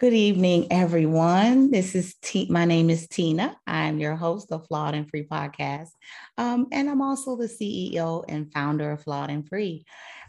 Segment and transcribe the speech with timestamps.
[0.00, 1.72] Good evening, everyone.
[1.72, 2.46] This is T.
[2.48, 3.56] My name is Tina.
[3.66, 5.88] I'm your host of Flawed and Free podcast,
[6.36, 9.84] um, and I'm also the CEO and founder of Flawed and Free.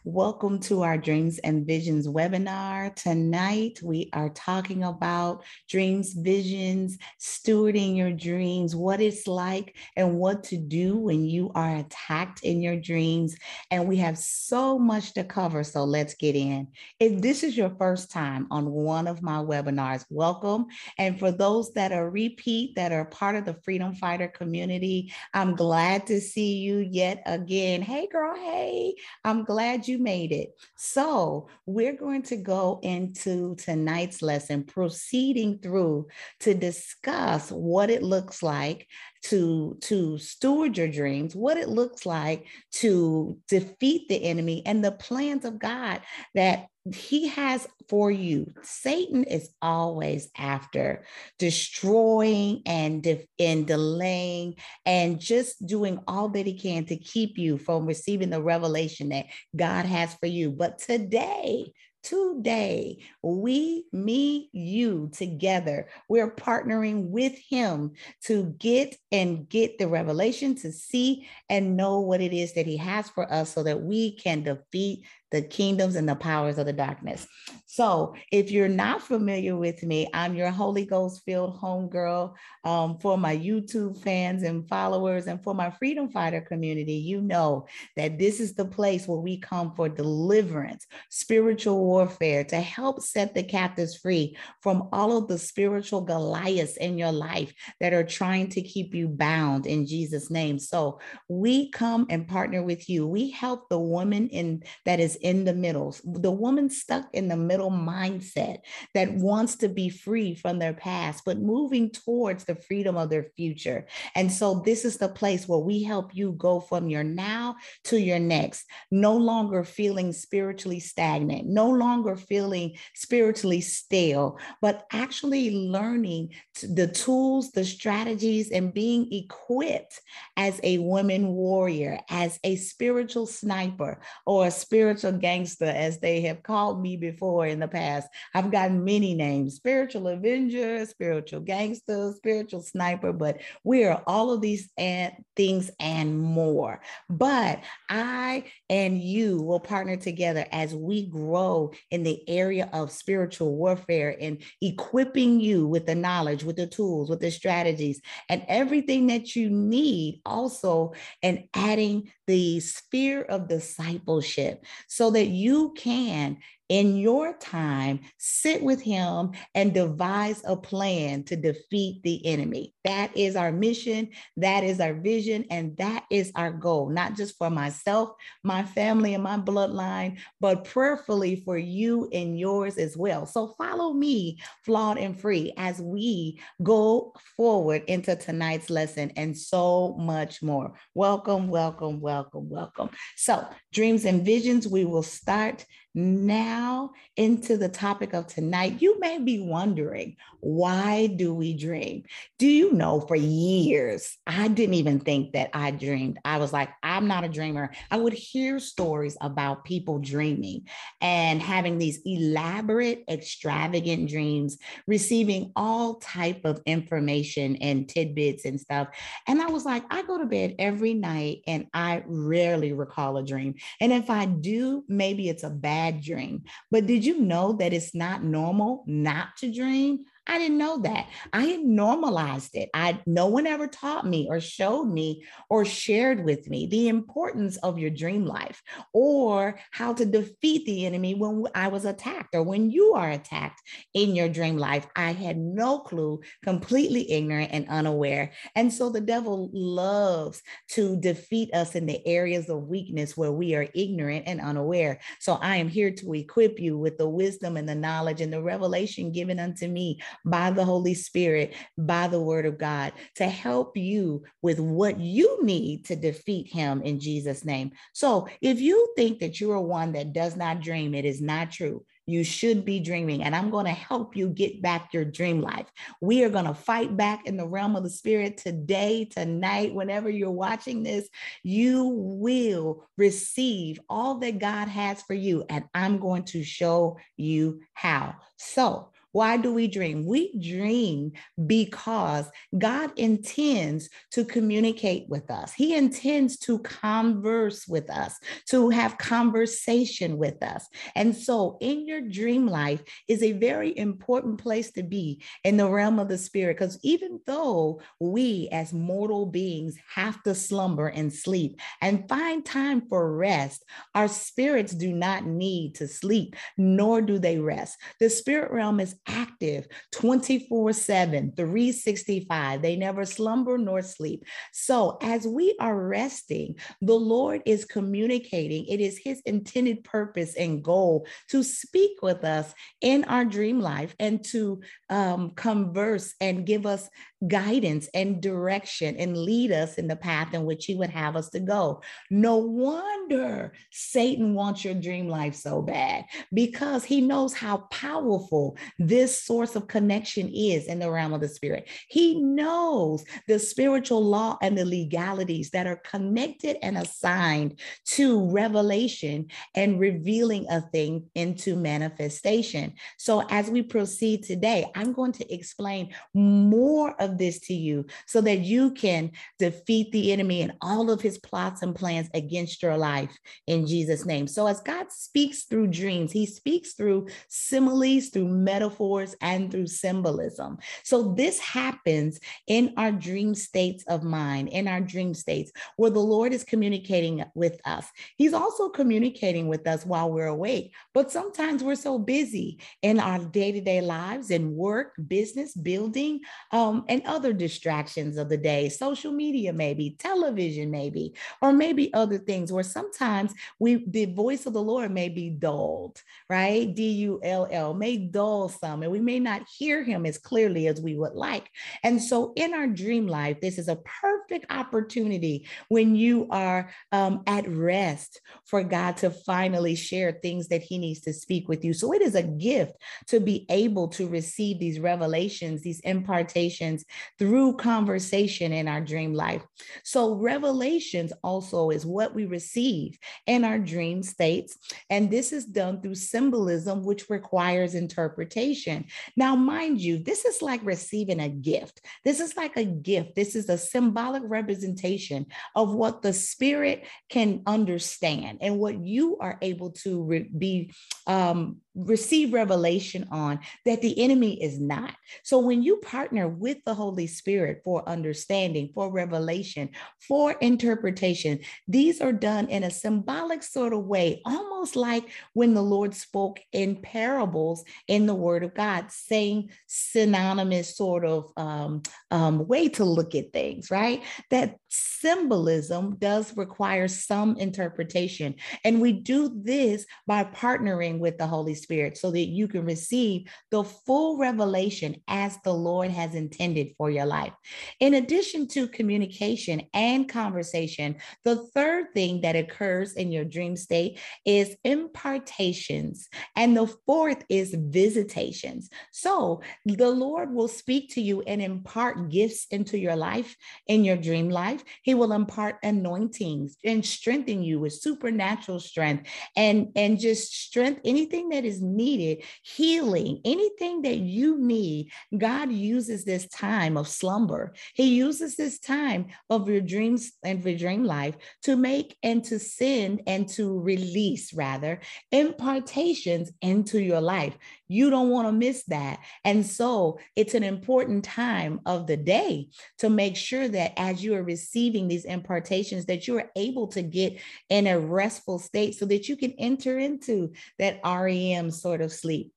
[0.05, 2.95] Welcome to our Dreams and Visions webinar.
[2.95, 10.45] Tonight, we are talking about dreams, visions, stewarding your dreams, what it's like, and what
[10.45, 13.35] to do when you are attacked in your dreams.
[13.71, 16.69] And we have so much to cover, so let's get in.
[17.01, 20.67] If this is your first time on one of my webinars, welcome.
[20.97, 25.55] And for those that are repeat, that are part of the Freedom Fighter community, I'm
[25.55, 27.81] glad to see you yet again.
[27.81, 30.49] Hey, girl, hey, I'm glad you made it.
[30.77, 36.07] So, we're going to go into tonight's lesson, proceeding through
[36.41, 38.87] to discuss what it looks like
[39.21, 44.91] to to steward your dreams what it looks like to defeat the enemy and the
[44.91, 46.01] plans of god
[46.35, 48.47] that he has for you.
[48.61, 51.05] Satan is always after
[51.37, 57.57] destroying and de- and delaying and just doing all that he can to keep you
[57.57, 59.25] from receiving the revelation that
[59.55, 60.51] god has for you.
[60.51, 67.91] But today today we me you together we're partnering with him
[68.23, 72.77] to get and get the revelation to see and know what it is that he
[72.77, 76.73] has for us so that we can defeat the kingdoms and the powers of the
[76.73, 77.27] darkness.
[77.65, 82.33] So, if you're not familiar with me, I'm your Holy Ghost filled homegirl.
[82.63, 87.67] Um, for my YouTube fans and followers, and for my Freedom Fighter community, you know
[87.95, 93.35] that this is the place where we come for deliverance, spiritual warfare, to help set
[93.35, 98.49] the captives free from all of the spiritual Goliaths in your life that are trying
[98.49, 100.57] to keep you bound in Jesus' name.
[100.57, 103.05] So, we come and partner with you.
[103.05, 107.37] We help the woman in that is in the middle, the woman stuck in the
[107.37, 108.59] middle mindset
[108.93, 113.27] that wants to be free from their past, but moving towards the freedom of their
[113.35, 113.85] future.
[114.15, 117.99] And so, this is the place where we help you go from your now to
[117.99, 126.33] your next, no longer feeling spiritually stagnant, no longer feeling spiritually stale, but actually learning
[126.63, 129.99] the tools, the strategies, and being equipped
[130.37, 136.21] as a woman warrior, as a spiritual sniper or a spiritual spiritual gangster, as they
[136.21, 138.07] have called me before in the past.
[138.33, 144.41] I've gotten many names spiritual avenger, spiritual gangster, spiritual sniper, but we are all of
[144.41, 146.81] these and things and more.
[147.09, 153.55] But I and you will partner together as we grow in the area of spiritual
[153.55, 159.07] warfare and equipping you with the knowledge, with the tools, with the strategies, and everything
[159.07, 160.93] that you need also,
[161.23, 164.63] and adding the sphere of discipleship
[164.99, 166.35] so that you can
[166.69, 172.75] in your time, sit with him and devise a plan to defeat the enemy.
[172.83, 177.37] That is our mission, that is our vision, and that is our goal, not just
[177.37, 178.11] for myself,
[178.43, 183.25] my family, and my bloodline, but prayerfully for you and yours as well.
[183.25, 189.95] So follow me, flawed and free, as we go forward into tonight's lesson and so
[189.97, 190.75] much more.
[190.93, 192.91] Welcome, welcome, welcome, welcome.
[193.15, 199.17] So, dreams and visions, we will start now into the topic of tonight, you may
[199.17, 202.03] be wondering, why do we dream?
[202.37, 206.19] Do you know for years, I didn't even think that I dreamed.
[206.23, 207.71] I was like, I'm not a dreamer.
[207.89, 210.67] I would hear stories about people dreaming
[211.01, 214.57] and having these elaborate, extravagant dreams,
[214.87, 218.89] receiving all type of information and tidbits and stuff.
[219.27, 223.23] And I was like, I go to bed every night and I rarely recall a
[223.23, 223.55] dream.
[223.81, 226.43] And if I do, maybe it's a bad bad dream.
[226.71, 230.05] But did you know that it's not normal not to dream?
[230.29, 231.07] I didn't know that.
[231.33, 232.69] I had normalized it.
[232.71, 237.57] I no one ever taught me or showed me or shared with me the importance
[237.57, 238.61] of your dream life
[238.93, 243.59] or how to defeat the enemy when I was attacked or when you are attacked
[243.95, 244.85] in your dream life.
[244.95, 248.33] I had no clue, completely ignorant and unaware.
[248.55, 250.43] And so the devil loves
[250.73, 254.99] to defeat us in the areas of weakness where we are ignorant and unaware.
[255.19, 258.43] So I am here to equip you with the wisdom and the knowledge and the
[258.43, 263.77] revelation given unto me by the Holy Spirit, by the word of God, to help
[263.77, 267.71] you with what you need to defeat him in Jesus' name.
[267.93, 271.51] So if you think that you are one that does not dream, it is not
[271.51, 271.85] true.
[272.09, 275.67] You should be dreaming, and I'm going to help you get back your dream life.
[276.01, 280.09] We are going to fight back in the realm of the spirit today, tonight, whenever
[280.09, 281.07] you're watching this.
[281.43, 287.61] You will receive all that God has for you, and I'm going to show you
[287.73, 288.15] how.
[288.37, 290.05] So, why do we dream?
[290.05, 291.13] We dream
[291.47, 295.53] because God intends to communicate with us.
[295.53, 298.15] He intends to converse with us,
[298.49, 300.67] to have conversation with us.
[300.95, 305.69] And so, in your dream life is a very important place to be in the
[305.69, 306.57] realm of the spirit.
[306.57, 312.83] Because even though we as mortal beings have to slumber and sleep and find time
[312.87, 313.65] for rest,
[313.95, 317.77] our spirits do not need to sleep, nor do they rest.
[317.99, 322.61] The spirit realm is active 24 7, 365.
[322.61, 324.23] They never slumber nor sleep.
[324.53, 328.65] So, as we are resting, the Lord is communicating.
[328.67, 333.95] It is His intended purpose and goal to speak with us in our dream life
[333.99, 336.89] and to um, converse and give us
[337.27, 341.29] guidance and direction and lead us in the path in which He would have us
[341.29, 341.81] to go.
[342.09, 349.21] No wonder Satan wants your dream life so bad because he knows how powerful this
[349.23, 351.67] source of connection is in the realm of the spirit.
[351.89, 359.27] He knows the spiritual law and the legalities that are connected and assigned to revelation
[359.55, 362.73] and revealing a thing into manifestation.
[362.97, 367.85] So, as we proceed today, I'm going to explain more of of this to you
[368.07, 372.61] so that you can defeat the enemy and all of his plots and plans against
[372.61, 373.15] your life
[373.47, 374.27] in Jesus' name.
[374.27, 380.57] So, as God speaks through dreams, he speaks through similes, through metaphors, and through symbolism.
[380.83, 385.99] So, this happens in our dream states of mind, in our dream states where the
[385.99, 387.87] Lord is communicating with us.
[388.17, 393.19] He's also communicating with us while we're awake, but sometimes we're so busy in our
[393.19, 396.21] day to day lives and work, business, building,
[396.51, 401.93] um, and and other distractions of the day, social media, maybe television, maybe, or maybe
[401.93, 406.73] other things where sometimes we, the voice of the Lord may be dulled, right?
[406.73, 410.67] D U L L, may dull some, and we may not hear him as clearly
[410.67, 411.49] as we would like.
[411.83, 417.23] And so in our dream life, this is a perfect opportunity when you are um,
[417.27, 421.73] at rest for God to finally share things that he needs to speak with you.
[421.73, 422.73] So it is a gift
[423.07, 426.83] to be able to receive these revelations, these impartations
[427.17, 429.43] through conversation in our dream life.
[429.83, 432.97] So, revelations also is what we receive
[433.27, 434.57] in our dream states.
[434.89, 438.85] And this is done through symbolism, which requires interpretation.
[439.15, 441.81] Now, mind you, this is like receiving a gift.
[442.03, 443.15] This is like a gift.
[443.15, 445.25] This is a symbolic representation
[445.55, 450.71] of what the spirit can understand and what you are able to re- be
[451.07, 454.93] um, receive revelation on that the enemy is not.
[455.23, 459.69] So when you partner with the Holy Spirit for understanding, for revelation,
[460.07, 465.61] for interpretation, these are done in a symbolic sort of way, almost like when the
[465.61, 471.81] Lord spoke in parables in the Word of God, same synonymous sort of um,
[472.11, 474.01] um, way to look at things, right?
[474.29, 478.35] That symbolism does require some interpretation.
[478.63, 483.27] And we do this by partnering with the Holy Spirit so that you can receive
[483.51, 487.33] the full revelation as the Lord has intended for your life.
[487.79, 493.99] In addition to communication and conversation, the third thing that occurs in your dream state
[494.25, 496.09] is impartations.
[496.35, 498.69] And the fourth is visitations.
[498.91, 503.35] So the Lord will speak to you and impart gifts into your life
[503.67, 504.58] in your dream life.
[504.83, 511.29] He will impart anointings and strengthen you with supernatural strength and, and just strength, anything
[511.29, 514.91] that is needed, healing, anything that you need.
[515.17, 517.53] God uses this time of slumber.
[517.73, 522.39] He uses this time of your dreams and your dream life to make and to
[522.39, 527.37] send and to release, rather, impartations into your life.
[527.67, 528.99] You don't want to miss that.
[529.23, 532.47] And so it's an important time of the day
[532.79, 534.48] to make sure that as you are receiving
[534.87, 539.15] these impartations, that you are able to get in a restful state so that you
[539.15, 542.33] can enter into that REM sort of sleep.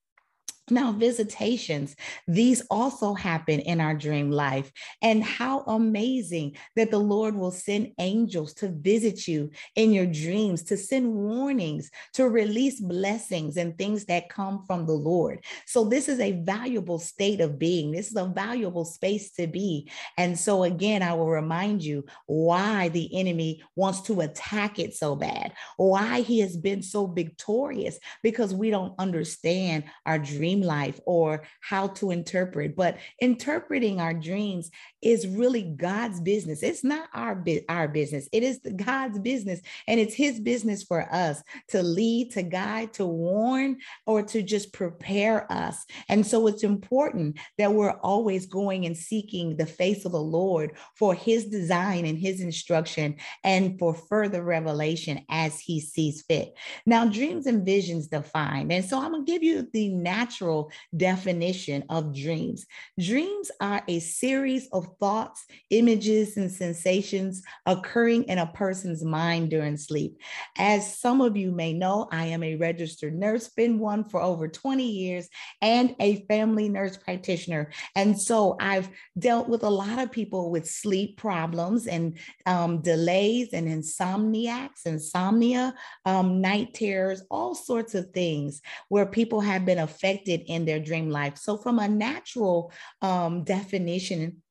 [0.71, 1.97] Now, visitations,
[2.29, 4.71] these also happen in our dream life.
[5.03, 10.63] And how amazing that the Lord will send angels to visit you in your dreams,
[10.65, 15.45] to send warnings, to release blessings and things that come from the Lord.
[15.67, 17.91] So, this is a valuable state of being.
[17.91, 19.91] This is a valuable space to be.
[20.17, 25.17] And so, again, I will remind you why the enemy wants to attack it so
[25.17, 31.01] bad, why he has been so victorious, because we don't understand our dream dream life
[31.07, 32.77] or how to interpret.
[32.77, 36.63] But interpreting our dreams is really God's business.
[36.63, 39.61] It's not our, our business, it is God's business.
[39.89, 44.73] And it's His business for us to lead, to guide, to warn, or to just
[44.73, 45.85] prepare us.
[46.09, 50.77] And so it's important that we're always going and seeking the face of the Lord
[50.97, 56.55] for His design and His instruction and for further revelation as He sees fit.
[56.87, 58.73] Now, dreams and visions defined.
[58.73, 62.67] And so I'm going to give you the natural natural definition of dreams.
[62.99, 69.77] Dreams are a series of thoughts, images, and sensations occurring in a person's mind during
[69.77, 70.19] sleep.
[70.59, 74.49] As some of you may know, I am a registered nurse, been one for over
[74.49, 75.29] 20 years,
[75.61, 77.71] and a family nurse practitioner.
[77.95, 83.51] And so I've dealt with a lot of people with sleep problems and um, delays
[83.53, 90.32] and insomniacs, insomnia, um, night terrors, all sorts of things where people have been affected
[90.41, 91.39] in their dream life.
[91.39, 94.43] So, from a natural um, definition,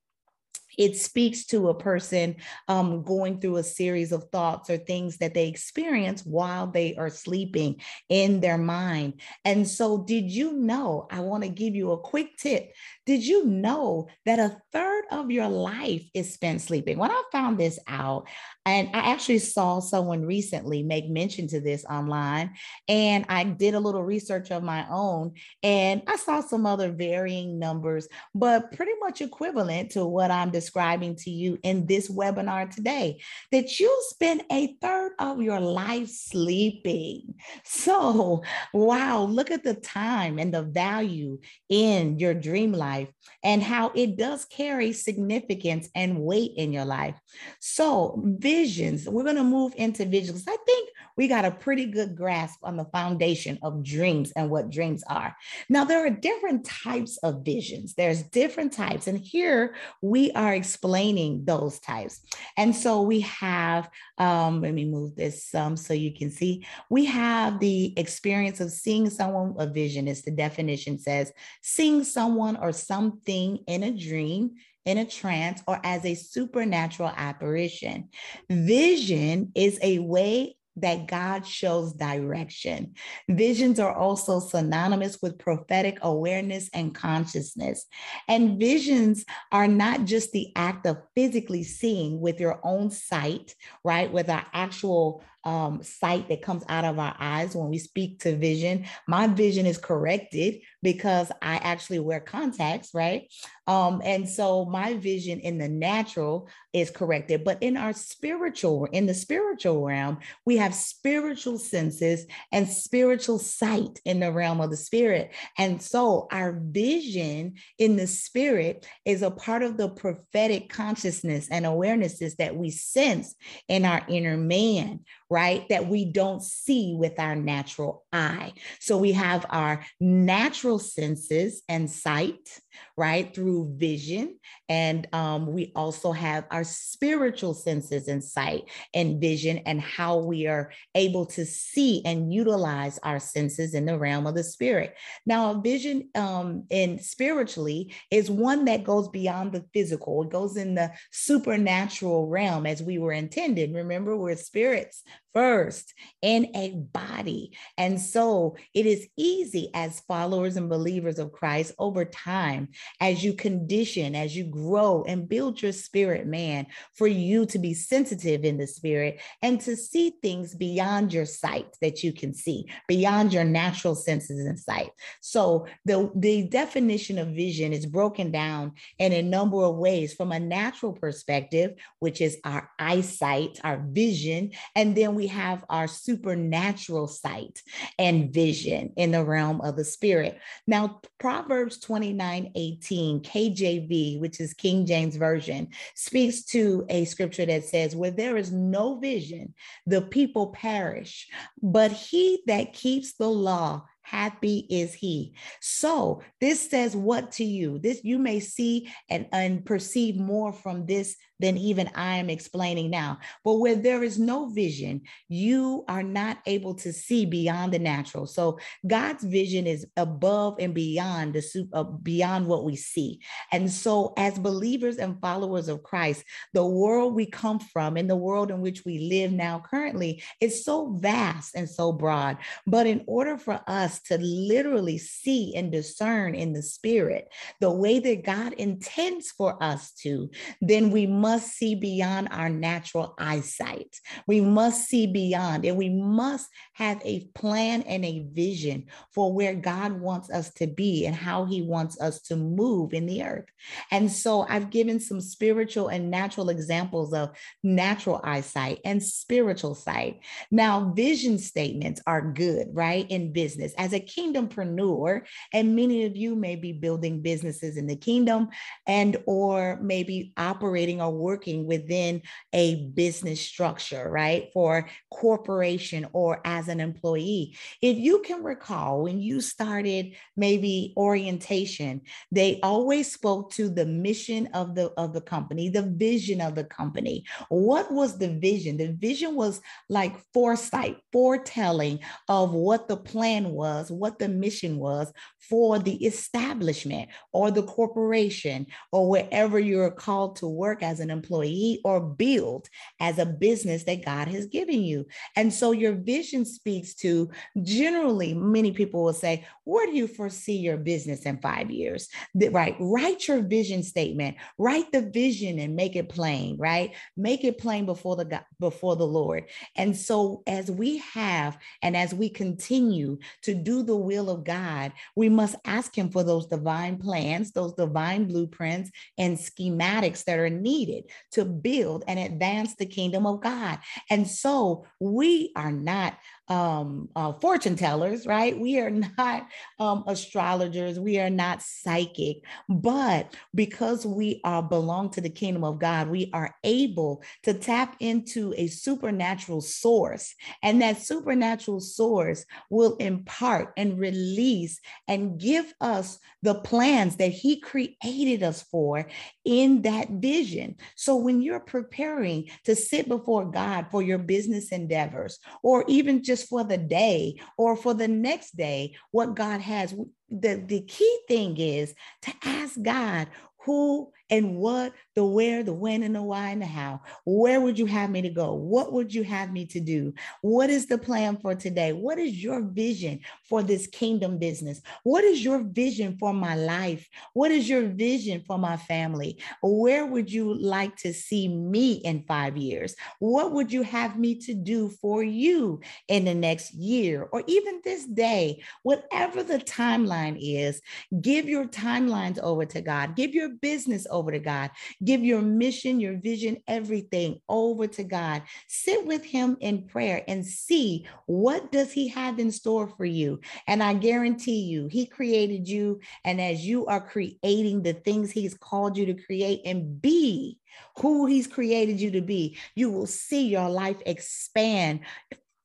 [0.78, 5.34] it speaks to a person um, going through a series of thoughts or things that
[5.34, 9.22] they experience while they are sleeping in their mind.
[9.44, 11.08] And so, did you know?
[11.12, 12.72] I want to give you a quick tip.
[13.06, 17.00] Did you know that a third of your life is spent sleeping?
[17.00, 18.28] When I found this out,
[18.64, 22.54] and I actually saw someone recently make mention to this online,
[22.88, 27.58] and I did a little research of my own, and I saw some other varying
[27.58, 33.20] numbers, but pretty much equivalent to what I'm describing to you in this webinar today
[33.52, 37.34] that you spend a third of your life sleeping.
[37.64, 38.44] So,
[38.76, 43.01] wow, look at the time and the value in your dream life
[43.44, 47.16] and how it does carry significance and weight in your life.
[47.60, 50.46] So, visions, we're going to move into visions.
[50.48, 54.70] I think we got a pretty good grasp on the foundation of dreams and what
[54.70, 55.36] dreams are.
[55.70, 59.08] Now, there are different types of visions, there's different types.
[59.08, 62.22] And here we are explaining those types.
[62.58, 67.06] And so we have, um, let me move this some so you can see, we
[67.06, 71.32] have the experience of seeing someone, a vision, as the definition says,
[71.62, 74.52] seeing someone or something in a dream
[74.86, 78.10] in a trance or as a supernatural apparition.
[78.50, 82.94] Vision is a way that God shows direction.
[83.30, 87.86] Visions are also synonymous with prophetic awareness and consciousness.
[88.28, 94.12] And visions are not just the act of physically seeing with your own sight, right?
[94.12, 98.36] With our actual um, sight that comes out of our eyes when we speak to
[98.36, 98.86] vision.
[99.08, 103.32] My vision is corrected because I actually wear contacts, right?
[103.68, 109.06] Um, and so my vision in the natural is corrected, but in our spiritual, in
[109.06, 114.78] the spiritual realm, we have spiritual senses and spiritual sight in the realm of the
[114.78, 115.34] spirit.
[115.58, 121.66] And so our vision in the spirit is a part of the prophetic consciousness and
[121.66, 123.36] awarenesses that we sense
[123.68, 125.68] in our inner man, right?
[125.70, 128.52] That we don't see with our natural eye.
[128.80, 132.60] So we have our natural senses and sight,
[132.98, 133.34] right?
[133.34, 134.38] Through vision.
[134.70, 140.48] And um, we also have our spiritual senses and sight and vision and how we
[140.48, 144.96] are able to see and utilize our senses in the realm of the spirit.
[145.26, 150.24] Now, a vision um, in spiritually is one that goes beyond the physical.
[150.24, 153.74] It goes in the supernatural realm as we were intended.
[153.74, 157.52] Remember, we're spirits first in a body.
[157.78, 162.70] And so it is easy as followers and believers of Christ over time,
[163.00, 167.74] as you condition, as you grow and build your spirit, man, for you to be
[167.74, 172.66] sensitive in the spirit and to see things beyond your sight that you can see,
[172.88, 174.92] beyond your natural senses and sight.
[175.22, 180.32] So the, the definition of vision is broken down in a number of ways from
[180.32, 187.08] a natural perspective, which is our eyesight, our vision, and then we have our supernatural
[187.08, 187.62] sight
[187.98, 190.40] and vision in the realm of the spirit.
[190.68, 197.66] Now, Proverbs 29 18, KJV, which is King James Version, speaks to a scripture that
[197.66, 199.54] says, Where there is no vision,
[199.86, 201.28] the people perish,
[201.62, 205.34] but he that keeps the law happy is he.
[205.62, 207.80] So this says what to you?
[207.80, 212.90] This you may see and, and perceive more from this than even I am explaining
[212.90, 213.20] now.
[213.44, 218.28] But where there is no vision, you are not able to see beyond the natural.
[218.28, 223.22] So God's vision is above and beyond the uh, beyond what we see.
[223.52, 228.16] And so as believers and followers of Christ, the world we come from and the
[228.16, 232.38] world in which we live now currently is so vast and so broad.
[232.68, 237.30] But in order for us to literally see and discern in the spirit
[237.60, 240.30] the way that God intends for us to,
[240.62, 243.96] then we must must see beyond our natural eyesight.
[244.28, 249.56] We must see beyond, and we must have a plan and a vision for where
[249.56, 253.46] God wants us to be and how He wants us to move in the earth.
[253.92, 257.30] And so I've given some spiritual and natural examples of
[257.64, 260.20] natural eyesight and spiritual sight.
[260.52, 263.10] Now, vision statements are good, right?
[263.10, 263.74] In business.
[263.78, 265.22] As a kingdompreneur,
[265.54, 268.50] and many of you may be building businesses in the kingdom
[268.86, 272.22] and or maybe operating or working within
[272.54, 274.50] a business structure, right?
[274.54, 277.56] For corporation or as an employee.
[277.82, 282.02] If you can recall when you started maybe orientation,
[282.32, 286.64] they always spoke to the mission of the of the company, the vision of the
[286.66, 287.26] company.
[287.50, 288.78] What was the vision?
[288.78, 295.12] The vision was like foresight, foretelling of what the plan was, what the mission was
[295.38, 301.82] for the establishment or the corporation or wherever you're called to work as an employee
[301.84, 302.68] or build
[303.00, 305.06] as a business that God has given you.
[305.36, 307.30] And so your vision speaks to
[307.62, 312.10] generally, many people will say, Where do you foresee your business in five years?
[312.34, 312.76] Right.
[312.80, 316.94] Write your vision statement, write the vision and make it plain, right?
[317.18, 319.46] Make it plain before the God, before the Lord.
[319.76, 324.94] And so as we have and as we continue to do the will of God,
[325.16, 330.50] we must ask him for those divine plans, those divine blueprints and schematics that are
[330.50, 331.01] needed
[331.32, 333.80] to build and advance the kingdom of God.
[334.10, 336.18] And so we are not
[336.48, 338.60] um, uh, fortune tellers, right?
[338.60, 339.48] We are not
[339.80, 341.00] um, astrologers.
[341.00, 346.30] We are not psychic, but because we are belong to the kingdom of God, we
[346.34, 354.00] are able to tap into a supernatural source, and that supernatural source will impart and
[354.00, 359.08] release and give us the plans that He created us for
[359.46, 360.76] in that vision.
[360.96, 366.48] So when you're preparing to sit before God for your business endeavors, or even just
[366.48, 369.94] for the day or for the next day what God has.
[370.30, 373.28] The, the key thing is to ask God,
[373.66, 377.02] who and what, the where, the when, and the why, and the how.
[377.26, 378.54] Where would you have me to go?
[378.54, 380.14] What would you have me to do?
[380.42, 381.92] What is the plan for today?
[381.92, 384.82] What is your vision for this kingdom business?
[385.04, 387.10] What is your vision for my life?
[387.34, 389.38] What is your vision for my family?
[389.62, 392.96] Where would you like to see me in five years?
[393.20, 397.82] What would you have me to do for you in the next year or even
[397.84, 398.64] this day?
[398.84, 400.82] Whatever the timeline is,
[401.20, 403.18] give your timelines over to God.
[403.18, 404.70] Give your business over to God.
[405.04, 408.44] Give your mission, your vision, everything over to God.
[408.68, 413.40] Sit with him in prayer and see what does he have in store for you.
[413.68, 418.54] And I guarantee you, he created you and as you are creating the things he's
[418.54, 420.60] called you to create and be
[420.98, 425.02] who he's created you to be, you will see your life expand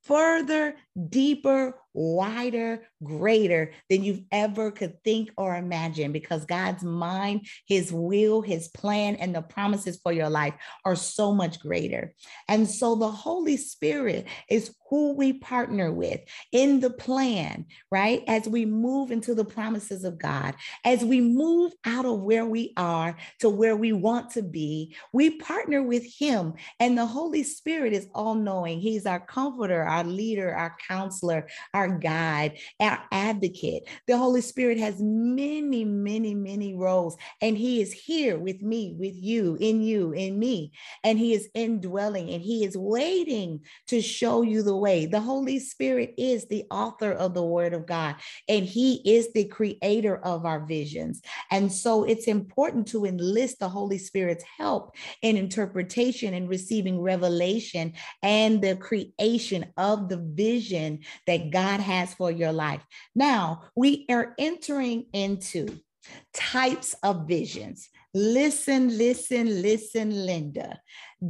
[0.02, 0.76] further
[1.08, 8.42] deeper, wider, greater than you've ever could think or imagine because God's mind, his will,
[8.42, 10.54] his plan, and the promises for your life
[10.84, 12.14] are so much greater.
[12.48, 16.20] And so the Holy Spirit is who we partner with
[16.52, 18.22] in the plan, right?
[18.28, 20.54] As we move into the promises of God,
[20.84, 25.38] as we move out of where we are to where we want to be, we
[25.38, 26.54] partner with Him.
[26.78, 28.80] And the Holy Spirit is all knowing.
[28.80, 33.88] He's our comforter, our leader, our counselor, our guide, our advocate.
[34.06, 39.14] The Holy Spirit has many, many, many roles, and He is here with me, with
[39.16, 40.72] you, in you, in me.
[41.04, 45.06] And He is indwelling and He is waiting to show you the way.
[45.06, 48.16] The Holy Spirit is the author of the Word of God,
[48.48, 51.22] and He is the creator of our visions.
[51.50, 57.92] And so it's important to enlist the Holy Spirit's help in interpretation and receiving revelation
[58.22, 60.75] and the creation of the vision
[61.26, 62.84] that God has for your life.
[63.14, 65.80] Now, we are entering into
[66.32, 67.88] types of visions.
[68.14, 70.80] Listen, listen, listen, Linda.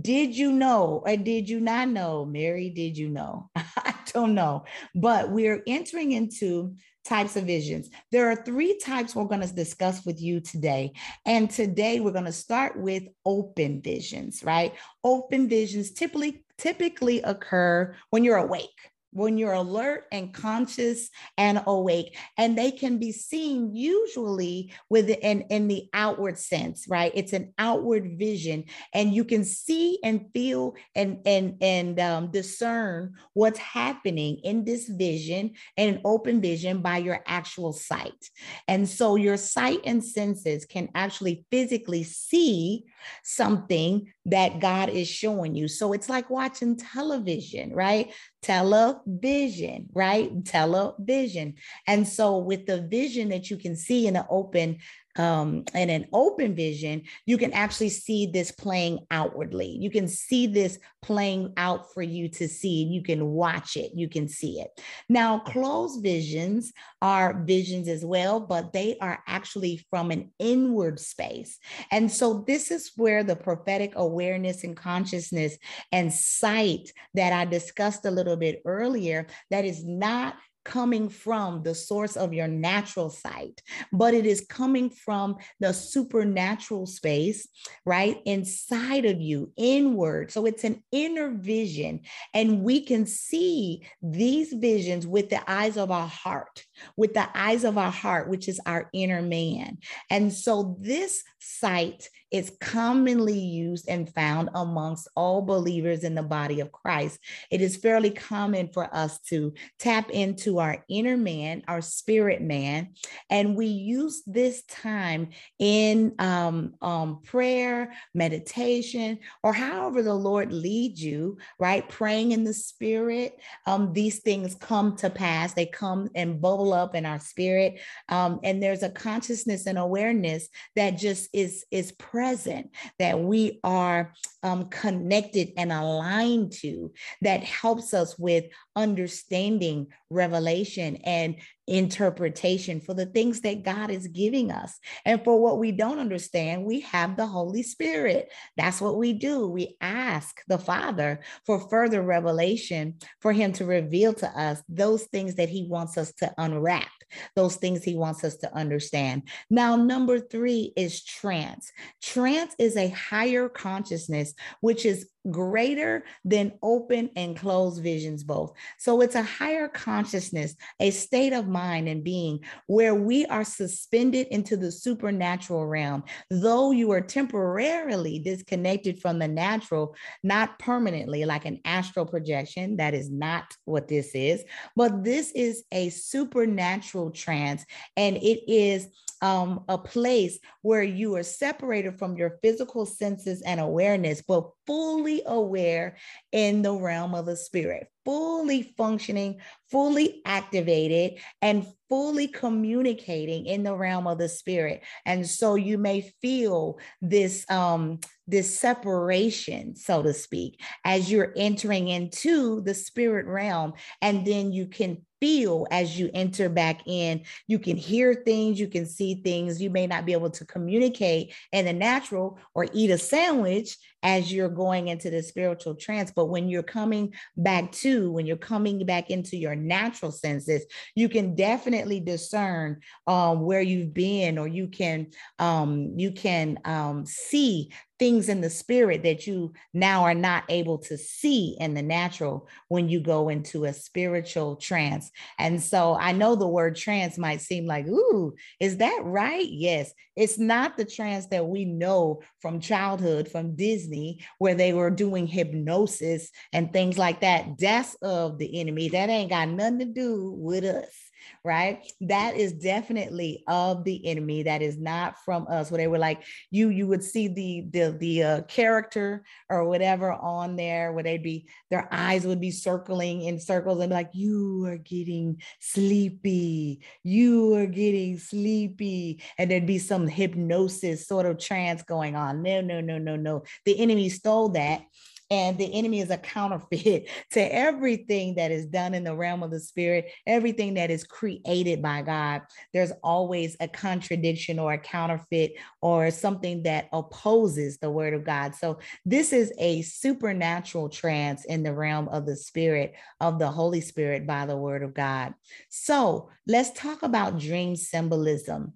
[0.01, 2.25] Did you know or did you not know?
[2.25, 3.51] Mary, did you know?
[3.57, 4.65] I don't know.
[4.95, 7.89] But we're entering into types of visions.
[8.11, 10.93] There are three types we're going to discuss with you today.
[11.25, 14.75] And today we're going to start with open visions, right?
[15.05, 18.71] Open visions typically typically occur when you're awake
[19.17, 22.17] when you're alert and conscious and awake.
[22.39, 27.13] And they can be seen usually within in the outward sense right?
[27.15, 33.15] It's an outward vision and you can see and feel and and and um, discern
[33.35, 38.31] what's happening in this vision and an open vision by your actual sight.
[38.69, 42.85] And so your sight and senses can actually physically see
[43.23, 45.69] something that god is showing you.
[45.69, 50.45] So it's like watching television right television, right?
[50.45, 51.55] Television.
[51.87, 54.79] And so with the vision that you can see in an open
[55.19, 59.77] um, and an open vision, you can actually see this playing outwardly.
[59.81, 62.83] You can see this playing out for you to see.
[62.83, 64.81] and You can watch it, you can see it.
[65.09, 71.59] Now, closed visions are visions as well, but they are actually from an inward space.
[71.91, 75.57] And so, this is where the prophetic awareness and consciousness
[75.93, 80.35] and sight that I discussed a little bit earlier, that is not
[80.67, 86.87] coming from the source of your natural sight, but it is coming from the supernatural
[86.87, 87.47] space,
[87.85, 88.21] right?
[88.25, 90.33] Inside of you, inward.
[90.33, 92.01] So it's an inner vision.
[92.35, 96.65] And we can see these visions with the eyes of our heart,
[96.97, 99.79] with the eyes of our heart, which is our inner man.
[100.11, 106.61] And so this sight is commonly used and found amongst all believers in the body
[106.61, 107.21] of Christ.
[107.53, 112.95] It is fairly common for us to tap into our inner man, our spirit man,
[113.31, 121.03] and we use this time in um, um, prayer, meditation, or however the Lord leads
[121.03, 121.89] you, right?
[121.89, 123.39] Praying in the spirit.
[123.67, 127.81] Um, these things come to pass, they come and bubble up in our spirit.
[128.09, 134.13] Um, and there's a consciousness and awareness that just is, is present, that we are
[134.43, 143.07] um, connected and aligned to, that helps us with understanding, revelation, and interpretation for the
[143.07, 144.79] things that God is giving us.
[145.05, 148.33] And for what we don't understand, we have the Holy Spirit.
[148.57, 149.49] That's what we do.
[149.49, 155.35] We ask the Father for further revelation, for Him to reveal to us those things
[155.37, 156.91] that He wants us to unwrap,
[157.35, 159.29] those things He wants us to understand.
[159.51, 161.71] Now, number three is trance.
[162.03, 168.53] Trance is a higher consciousness, which is greater than open and closed visions both.
[168.79, 174.29] So it's a higher consciousness, a state of mind and being where we are suspended
[174.29, 176.05] into the supernatural realm.
[176.31, 182.95] Though you are temporarily disconnected from the natural, not permanently like an astral projection, that
[182.95, 187.65] is not what this is, but this is a supernatural trance
[187.97, 188.89] and it is
[189.23, 195.23] um, a place where you are separated from your physical senses and awareness, but fully
[195.27, 195.97] aware
[196.33, 203.75] in the realm of the spirit, fully functioning, fully activated, and fully communicating in the
[203.75, 204.83] realm of the spirit.
[205.05, 211.89] And so you may feel this um this separation, so to speak, as you're entering
[211.89, 217.21] into the spirit realm, and then you can feel as you enter back in.
[217.49, 219.61] You can hear things, you can see things.
[219.61, 224.33] You may not be able to communicate in the natural or eat a sandwich as
[224.33, 226.13] you're going into the spiritual trance.
[226.15, 230.65] But when you're coming back to, when you're coming back into your natural senses,
[230.95, 235.09] you can definitely discern um, where you've been, or you can
[235.41, 240.79] um, you can um, see things in the spirit that you now are not able
[240.79, 245.11] to see in the natural when you go into a spiritual trance.
[245.39, 249.49] And so I know the word trance might seem like, ooh, is that right?
[249.49, 253.96] Yes, it's not the trance that we know from childhood, from Disney,
[254.39, 257.59] where they were doing hypnosis and things like that.
[257.59, 258.89] That's of the enemy.
[258.89, 261.06] That ain't got nothing to do with us
[261.45, 261.79] right?
[262.01, 264.43] That is definitely of the enemy.
[264.45, 265.71] That is not from us.
[265.71, 270.13] Where they were like, you you would see the the the uh, character or whatever
[270.13, 274.11] on there, where they'd be their eyes would be circling in circles and be like,
[274.13, 281.39] you are getting sleepy, you are getting sleepy, and there'd be some hypnosis sort of
[281.39, 282.43] trance going on.
[282.43, 283.43] No, no, no, no, no.
[283.65, 284.83] The enemy stole that
[285.31, 289.51] and the enemy is a counterfeit to everything that is done in the realm of
[289.51, 292.43] the spirit, everything that is created by God.
[292.73, 298.55] There's always a contradiction or a counterfeit or something that opposes the word of God.
[298.55, 303.81] So this is a supernatural trance in the realm of the spirit of the Holy
[303.81, 305.35] Spirit by the word of God.
[305.69, 308.75] So let's talk about dream symbolism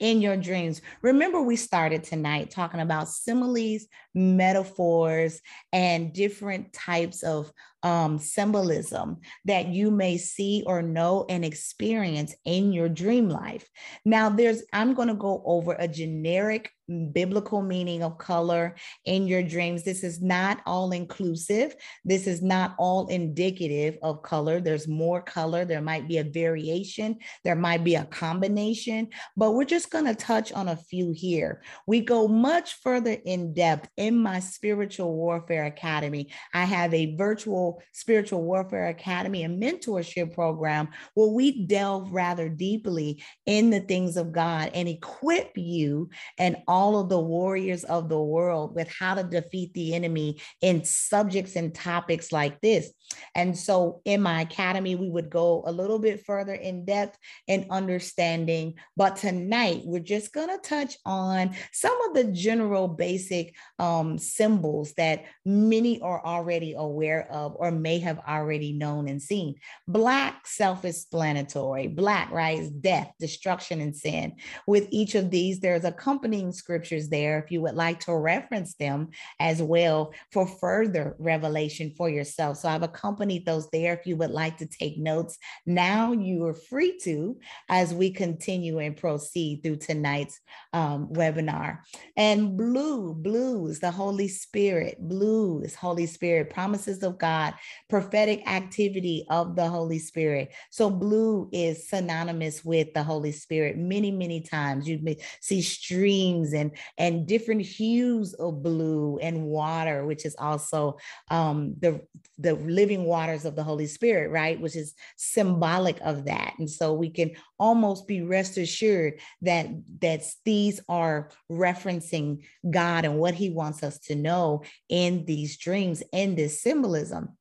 [0.00, 0.80] in your dreams.
[1.02, 5.40] Remember, we started tonight talking about similes, metaphors,
[5.72, 12.72] and different types of um, symbolism that you may see or know and experience in
[12.72, 13.68] your dream life.
[14.04, 16.70] Now, there's, I'm going to go over a generic
[17.12, 19.84] biblical meaning of color in your dreams.
[19.84, 21.74] This is not all inclusive.
[22.04, 24.60] This is not all indicative of color.
[24.60, 25.64] There's more color.
[25.64, 27.18] There might be a variation.
[27.44, 31.62] There might be a combination, but we're just going to touch on a few here.
[31.86, 36.30] We go much further in depth in my spiritual warfare academy.
[36.52, 43.22] I have a virtual Spiritual Warfare Academy and mentorship program where we delve rather deeply
[43.46, 48.20] in the things of God and equip you and all of the warriors of the
[48.20, 52.90] world with how to defeat the enemy in subjects and topics like this.
[53.34, 57.66] And so in my academy, we would go a little bit further in depth in
[57.70, 58.74] understanding.
[58.96, 64.92] But tonight, we're just going to touch on some of the general basic um, symbols
[64.94, 69.54] that many are already aware of or may have already known and seen.
[69.86, 71.88] Black, self explanatory.
[71.88, 74.34] Black, right, death, destruction, and sin.
[74.66, 79.10] With each of these, there's accompanying scriptures there if you would like to reference them
[79.40, 82.58] as well for further revelation for yourself.
[82.58, 83.01] So I've accompanied
[83.44, 85.38] those there if you would like to take notes.
[85.66, 87.38] Now you are free to
[87.68, 90.40] as we continue and proceed through tonight's
[90.72, 91.78] um, webinar.
[92.16, 94.96] And blue, blue is the Holy Spirit.
[95.00, 97.54] Blue is Holy Spirit, promises of God,
[97.88, 100.52] prophetic activity of the Holy Spirit.
[100.70, 103.76] So blue is synonymous with the Holy Spirit.
[103.76, 105.00] Many, many times you
[105.40, 110.98] see streams and and different hues of blue and water, which is also
[111.30, 112.00] um, the
[112.38, 114.60] the living living waters of the Holy Spirit, right?
[114.60, 116.54] Which is symbolic of that.
[116.58, 119.68] And so we can almost be rest assured that
[120.00, 126.02] that these are referencing God and what he wants us to know in these dreams
[126.12, 127.36] in this symbolism.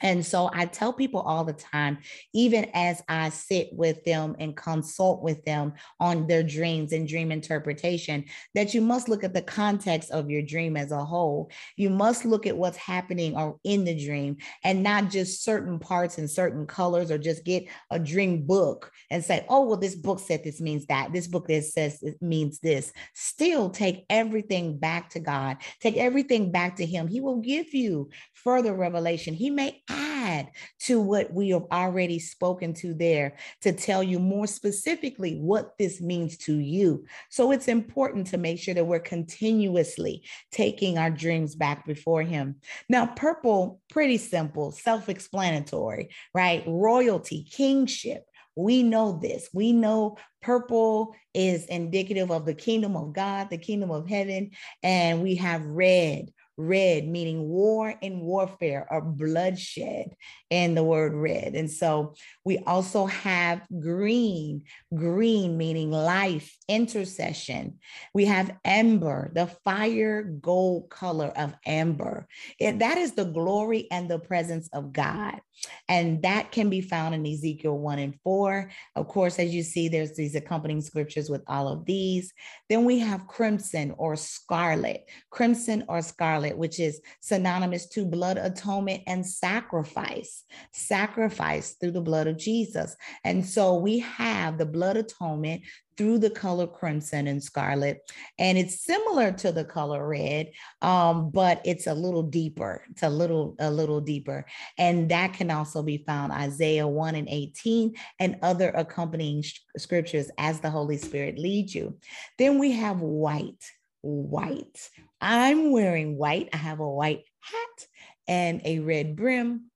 [0.00, 1.98] And so I tell people all the time,
[2.32, 7.30] even as I sit with them and consult with them on their dreams and dream
[7.32, 11.50] interpretation, that you must look at the context of your dream as a whole.
[11.76, 16.18] You must look at what's happening or in the dream and not just certain parts
[16.18, 20.20] and certain colors or just get a dream book and say, oh, well, this book
[20.20, 21.12] said this means that.
[21.12, 22.92] This book that says it means this.
[23.14, 25.58] Still take everything back to God.
[25.80, 27.08] Take everything back to Him.
[27.08, 29.34] He will give you further revelation.
[29.34, 30.50] He may add
[30.80, 36.00] to what we have already spoken to there to tell you more specifically what this
[36.00, 37.04] means to you.
[37.28, 42.56] So it's important to make sure that we're continuously taking our dreams back before Him.
[42.88, 46.64] Now, purple, pretty simple, self explanatory, right?
[46.66, 48.24] Royalty, kingship.
[48.56, 49.48] We know this.
[49.54, 54.50] We know purple is indicative of the kingdom of God, the kingdom of heaven.
[54.82, 60.14] And we have red, red, meaning war and warfare or bloodshed
[60.50, 61.54] in the word red.
[61.54, 67.78] And so we also have green, green meaning life, intercession.
[68.12, 72.28] We have amber, the fire gold color of amber.
[72.60, 75.40] That is the glory and the presence of God.
[75.88, 78.70] And that can be found in Ezekiel 1 and 4.
[78.96, 82.32] Of course, as you see, there's these accompanying scriptures with all of these.
[82.68, 89.02] Then we have crimson or scarlet, crimson or scarlet, which is synonymous to blood atonement
[89.06, 92.96] and sacrifice, sacrifice through the blood of Jesus.
[93.24, 95.62] And so we have the blood atonement
[95.96, 98.10] through the color crimson and scarlet.
[98.38, 102.84] And it's similar to the color red, um, but it's a little deeper.
[102.90, 104.46] It's a little, a little deeper.
[104.78, 109.44] And that can also be found Isaiah 1 and 18 and other accompanying
[109.76, 111.98] scriptures as the Holy Spirit leads you.
[112.38, 113.64] Then we have white,
[114.00, 114.88] white.
[115.20, 116.48] I'm wearing white.
[116.52, 117.86] I have a white hat
[118.26, 119.70] and a red brim,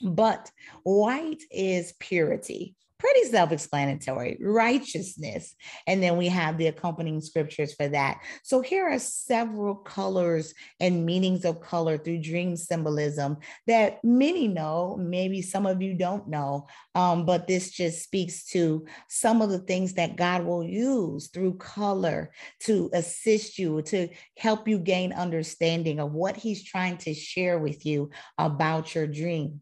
[0.00, 0.50] but
[0.82, 5.56] white is purity pretty self explanatory righteousness.
[5.88, 8.20] And then we have the accompanying scriptures for that.
[8.44, 14.96] So here are several colors and meanings of color through dream symbolism that many know,
[15.00, 19.58] maybe some of you don't know, um, but this just speaks to some of the
[19.58, 25.98] things that God will use through color to assist you, to help you gain understanding
[25.98, 29.60] of what He's trying to share with you about your dream.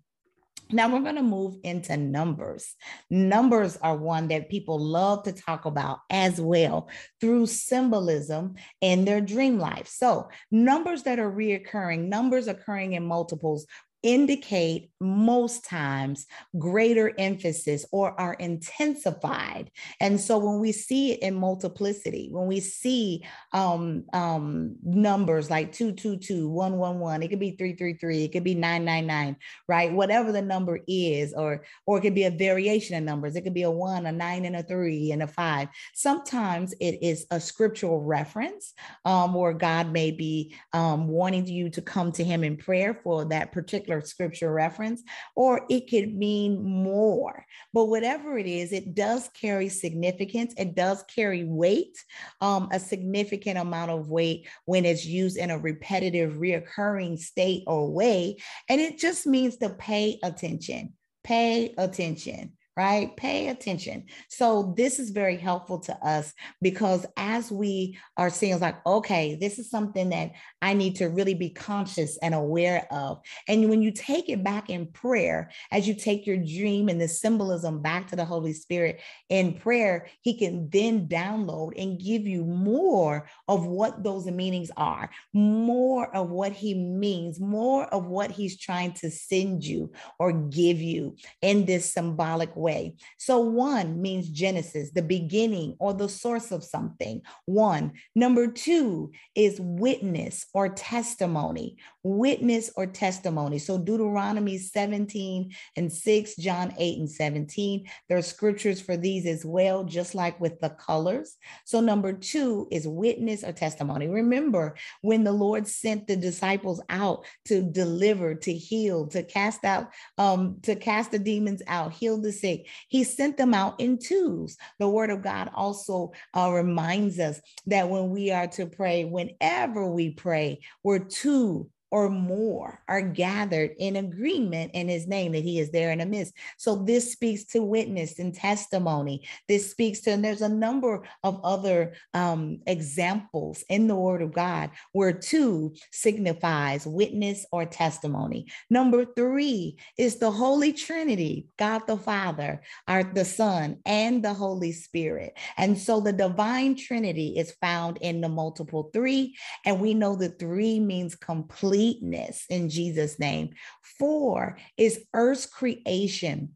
[0.73, 2.75] Now we're going to move into numbers.
[3.11, 6.89] Numbers are one that people love to talk about as well
[7.21, 9.89] through symbolism in their dream life.
[9.89, 13.67] So, numbers that are reoccurring, numbers occurring in multiples
[14.03, 16.27] indicate most times
[16.59, 19.71] greater emphasis or are intensified.
[20.01, 25.73] And so when we see it in multiplicity, when we see um, um, numbers like
[25.73, 29.37] 222, 111, it could be 333, it could be 999,
[29.69, 29.93] right?
[29.93, 33.37] Whatever the number is, or, or it could be a variation of numbers.
[33.37, 35.69] It could be a one, a nine, and a three, and a five.
[35.95, 41.83] Sometimes it is a scriptural reference um, or God may be um, wanting you to
[41.83, 45.03] come to Him in prayer for that particular particular scripture reference,
[45.35, 47.45] or it could mean more.
[47.73, 50.55] But whatever it is, it does carry significance.
[50.57, 51.97] It does carry weight,
[52.41, 57.91] um, a significant amount of weight when it's used in a repetitive, reoccurring state or
[57.91, 58.37] way.
[58.69, 60.95] And it just means to pay attention.
[61.23, 63.15] Pay attention right?
[63.15, 64.07] Pay attention.
[64.29, 69.59] So this is very helpful to us because as we are seeing, like, okay, this
[69.59, 73.21] is something that I need to really be conscious and aware of.
[73.49, 77.07] And when you take it back in prayer, as you take your dream and the
[77.07, 82.47] symbolism back to the Holy Spirit in prayer, He can then download and give you
[82.47, 88.57] more of what those meanings are, more of what He means, more of what He's
[88.57, 92.95] trying to send you or give you in this symbolic way way.
[93.19, 97.23] So, one means Genesis, the beginning or the source of something.
[97.47, 97.93] One.
[98.15, 101.77] Number two is witness or testimony.
[102.03, 103.59] Witness or testimony.
[103.59, 107.87] So, Deuteronomy 17 and 6, John 8 and 17.
[108.09, 111.37] There are scriptures for these as well, just like with the colors.
[111.65, 114.09] So, number two is witness or testimony.
[114.09, 119.89] Remember when the Lord sent the disciples out to deliver, to heal, to cast out,
[120.19, 122.50] um, to cast the demons out, heal the sick,
[122.89, 124.57] he sent them out in twos.
[124.79, 129.87] The word of God also uh, reminds us that when we are to pray, whenever
[129.87, 135.59] we pray, we're two or more are gathered in agreement in his name that he
[135.59, 136.35] is there in the midst.
[136.57, 139.27] So this speaks to witness and testimony.
[139.49, 144.33] This speaks to, and there's a number of other um, examples in the word of
[144.33, 148.47] God where two signifies witness or testimony.
[148.69, 154.73] Number three is the Holy Trinity, God the Father, our, the Son, and the Holy
[154.73, 155.37] Spirit.
[155.57, 159.37] And so the divine Trinity is found in the multiple three.
[159.65, 163.51] And we know that three means complete completeness in Jesus' name.
[163.83, 166.51] Four is earth's creation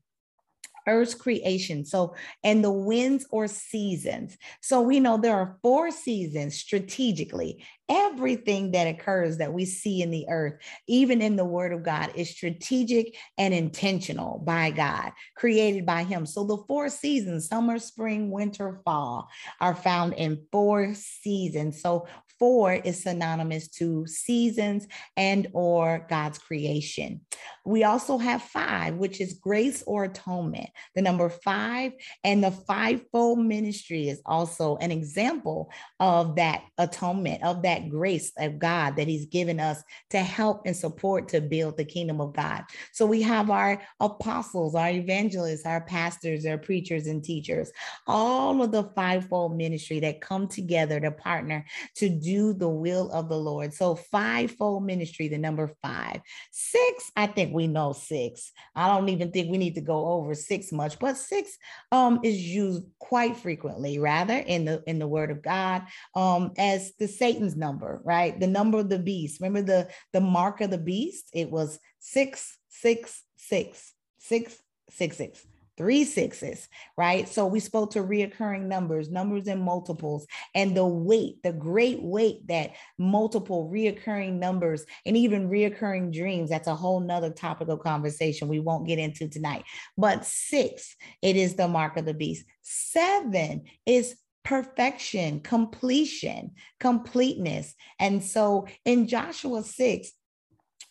[0.87, 1.83] earth's creation.
[1.83, 4.37] So, and the winds or seasons.
[4.61, 10.11] So, we know there are four seasons strategically everything that occurs that we see in
[10.11, 10.55] the earth,
[10.87, 16.27] even in the word of God, is strategic and intentional by God, created by Him.
[16.27, 19.29] So the four seasons summer, spring, winter, fall
[19.61, 21.81] are found in four seasons.
[21.83, 22.07] So
[22.39, 27.21] four is synonymous to seasons and or God's creation.
[27.65, 30.71] We also have five, which is grace or atonement.
[30.95, 31.93] The number five
[32.23, 35.71] and the fivefold ministry is also an example
[36.01, 40.63] of that atonement, of that that grace of God that He's given us to help
[40.67, 42.65] and support to build the kingdom of God.
[42.93, 47.71] So we have our apostles, our evangelists, our pastors, our preachers, and teachers,
[48.07, 51.65] all of the fivefold ministry that come together to partner
[51.97, 53.75] to do the will of the Lord.
[53.75, 56.21] So, fivefold ministry, the number five.
[56.51, 58.53] Six, I think we know six.
[58.75, 61.57] I don't even think we need to go over six much, but six
[61.93, 65.83] um, is used quite frequently, rather in the in the Word of God,
[66.15, 68.39] um, as the Satan's number, right?
[68.39, 69.41] The number of the beast.
[69.41, 71.31] Remember the the mark of the beast?
[71.33, 74.59] It was six, six, six, six,
[74.91, 75.47] six, six
[75.77, 77.29] three sixes, right?
[77.29, 82.47] So we spoke to reoccurring numbers, numbers and multiples, and the weight, the great weight
[82.47, 86.51] that multiple reoccurring numbers and even reoccurring dreams.
[86.51, 89.65] That's a whole nother topic of conversation we won't get into tonight.
[89.97, 92.47] But six, it is the mark of the beast.
[92.63, 94.15] Seven is
[94.45, 97.75] perfection, completion, completeness.
[97.99, 100.13] And so in Joshua 6,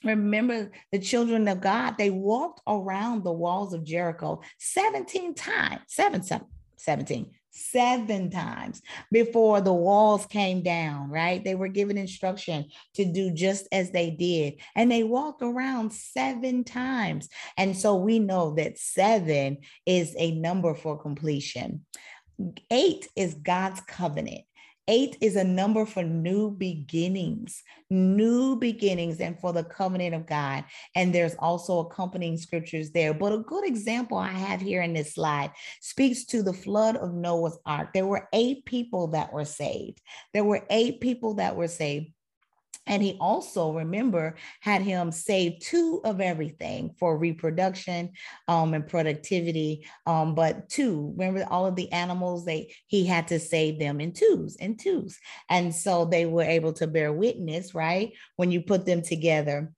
[0.04, 6.22] Remember the children of God, they walked around the walls of Jericho 17 times, seven,
[6.22, 11.42] seven, 17, seven times before the walls came down, right?
[11.42, 14.56] They were given instruction to do just as they did.
[14.76, 17.30] And they walked around seven times.
[17.58, 21.86] And so we know that seven is a number for completion.
[22.72, 24.41] Eight is God's covenant.
[24.89, 30.66] Eight is a number for new beginnings, new beginnings, and for the covenant of God.
[30.94, 33.14] And there's also accompanying scriptures there.
[33.14, 37.14] But a good example I have here in this slide speaks to the flood of
[37.14, 37.94] Noah's ark.
[37.94, 40.02] There were eight people that were saved.
[40.34, 42.12] There were eight people that were saved.
[42.86, 48.11] And he also, remember, had him save two of everything for reproduction
[48.47, 49.88] um, and productivity.
[50.05, 54.11] Um, but two, remember all of the animals, they he had to save them in
[54.11, 55.17] twos and twos.
[55.49, 58.13] And so they were able to bear witness, right?
[58.36, 59.71] When you put them together.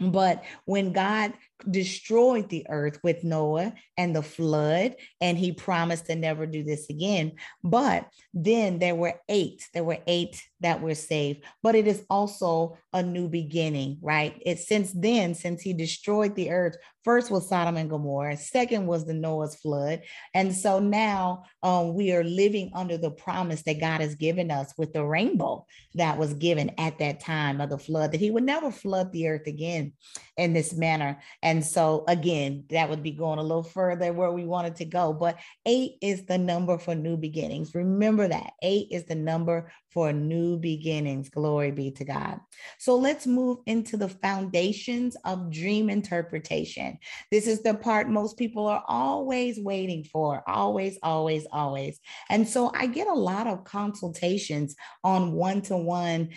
[0.00, 1.34] But when God
[1.70, 6.88] destroyed the earth with Noah and the flood, and he promised to never do this
[6.90, 7.32] again.
[7.62, 12.78] But then there were eight, there were eight that were saved, but it is also
[12.92, 14.40] a new beginning, right?
[14.44, 19.04] It since then, since he destroyed the earth, first was Sodom and Gomorrah, second was
[19.04, 20.02] the Noah's flood.
[20.34, 24.72] And so now um, we are living under the promise that God has given us
[24.78, 28.44] with the rainbow that was given at that time of the flood, that he would
[28.44, 29.92] never flood the earth again
[30.36, 31.20] in this manner.
[31.52, 35.12] And so, again, that would be going a little further where we wanted to go.
[35.12, 35.36] But
[35.66, 37.74] eight is the number for new beginnings.
[37.74, 41.28] Remember that eight is the number for new beginnings.
[41.28, 42.40] Glory be to God.
[42.78, 46.96] So, let's move into the foundations of dream interpretation.
[47.30, 52.00] This is the part most people are always waiting for, always, always, always.
[52.30, 54.74] And so, I get a lot of consultations
[55.04, 56.30] on one to one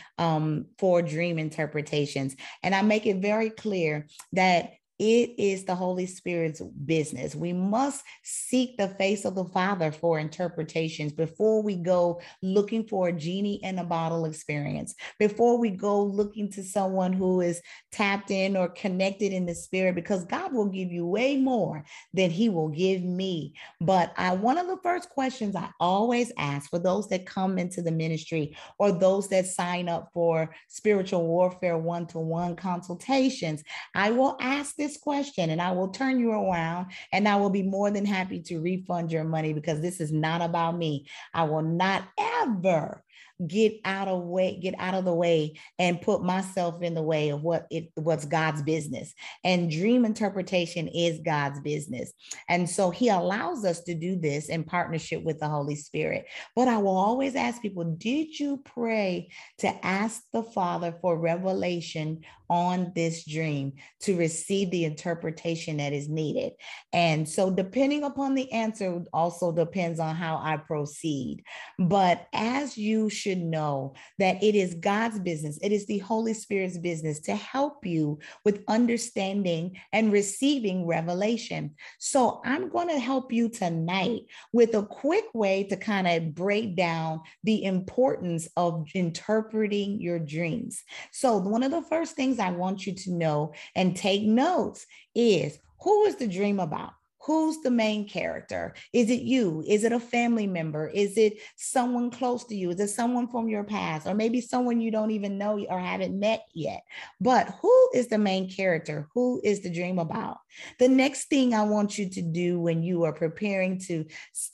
[0.77, 2.35] for dream interpretations.
[2.63, 7.35] And I make it very clear that it is the Holy Spirit's business.
[7.35, 13.09] We must seek the face of the Father for interpretations before we go looking for
[13.09, 18.31] a genie in a bottle experience, before we go looking to someone who is tapped
[18.31, 21.83] in or connected in the spirit, because God will give you way more
[22.13, 23.53] than He will give me.
[23.81, 27.81] But I, one of the first questions I always ask for those that come into
[27.81, 34.11] the ministry or those that sign up for spiritual warfare one to one consultations, I
[34.11, 37.89] will ask this question and I will turn you around and I will be more
[37.89, 41.07] than happy to refund your money because this is not about me.
[41.33, 43.03] I will not ever
[43.47, 47.29] get out of way get out of the way and put myself in the way
[47.29, 49.13] of what it what's God's business.
[49.43, 52.13] And dream interpretation is God's business.
[52.47, 56.25] And so he allows us to do this in partnership with the Holy Spirit.
[56.55, 59.29] But I will always ask people did you pray
[59.59, 66.07] to ask the Father for revelation on this dream to receive the interpretation that is
[66.07, 66.53] needed?
[66.93, 71.43] And so depending upon the answer also depends on how I proceed.
[71.77, 76.77] But as you should know that it is God's business, it is the Holy Spirit's
[76.77, 81.73] business to help you with understanding and receiving revelation.
[81.97, 84.21] So I'm going to help you tonight
[84.53, 90.83] with a quick way to kind of break down the importance of interpreting your dreams.
[91.11, 95.57] So, one of the first things I want you to know and take notes is
[95.81, 96.91] who is the dream about?
[97.25, 98.75] Who's the main character?
[98.93, 99.63] Is it you?
[99.67, 100.87] Is it a family member?
[100.87, 102.69] Is it someone close to you?
[102.69, 104.05] Is it someone from your past?
[104.05, 106.83] Or maybe someone you don't even know or haven't met yet?
[107.19, 109.07] But who is the main character?
[109.15, 110.37] Who is the dream about?
[110.77, 114.05] The next thing I want you to do when you are preparing to,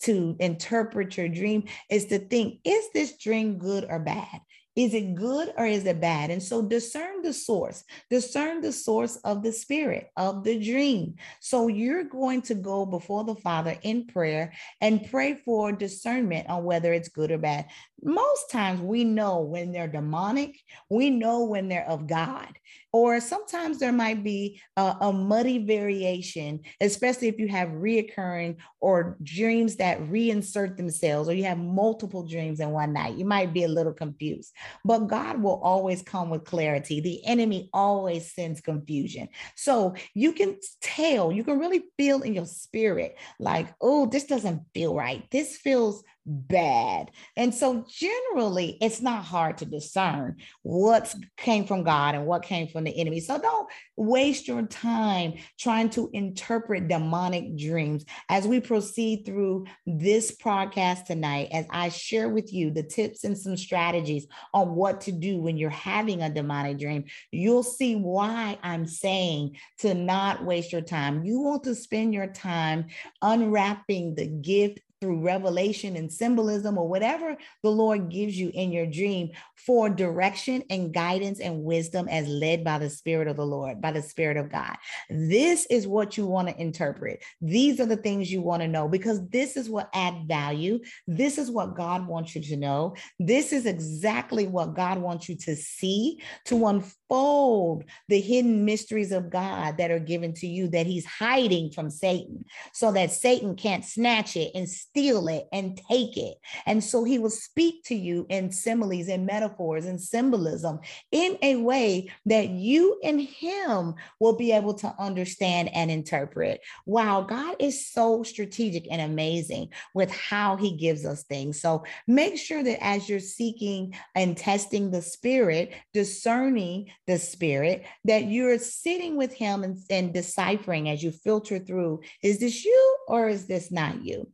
[0.03, 4.39] to interpret your dream is to think is this dream good or bad?
[4.75, 6.31] Is it good or is it bad?
[6.31, 11.15] And so discern the source, discern the source of the spirit, of the dream.
[11.41, 16.63] So you're going to go before the Father in prayer and pray for discernment on
[16.63, 17.65] whether it's good or bad.
[18.01, 20.57] Most times we know when they're demonic,
[20.89, 22.47] we know when they're of God
[22.93, 29.17] or sometimes there might be a, a, muddy variation, especially if you have reoccurring or
[29.23, 33.15] dreams that reinsert themselves, or you have multiple dreams in one night.
[33.15, 36.99] You might be a little confused, but God will always come with clarity.
[36.99, 39.29] The enemy always sends confusion.
[39.55, 44.63] So you can tell, you can really feel in your spirit like, oh, this doesn't
[44.73, 45.23] feel right.
[45.31, 47.11] This feels bad.
[47.35, 52.67] And so generally it's not hard to discern what came from God and what came
[52.67, 53.19] from the enemy.
[53.19, 53.67] So don't
[53.97, 61.49] waste your time trying to interpret demonic dreams as we proceed through this podcast tonight
[61.51, 65.57] as I share with you the tips and some strategies on what to do when
[65.57, 67.05] you're having a demonic dream.
[67.31, 71.25] You'll see why I'm saying to not waste your time.
[71.25, 72.87] You want to spend your time
[73.21, 78.85] unwrapping the gift through revelation and symbolism or whatever the Lord gives you in your
[78.85, 83.81] dream for direction and guidance and wisdom as led by the Spirit of the Lord,
[83.81, 84.75] by the Spirit of God.
[85.09, 87.23] This is what you want to interpret.
[87.41, 90.79] These are the things you want to know because this is what add value.
[91.07, 92.95] This is what God wants you to know.
[93.19, 99.31] This is exactly what God wants you to see, to unfold the hidden mysteries of
[99.31, 103.83] God that are given to you that He's hiding from Satan so that Satan can't
[103.83, 106.35] snatch it and steal it and take it.
[106.65, 110.79] And so he will speak to you in similes and metaphors and symbolism
[111.11, 116.59] in a way that you and him will be able to understand and interpret.
[116.85, 121.61] Wow, God is so strategic and amazing with how he gives us things.
[121.61, 128.25] So make sure that as you're seeking and testing the spirit, discerning the spirit, that
[128.25, 133.29] you're sitting with him and, and deciphering as you filter through is this you or
[133.29, 134.27] is this not you?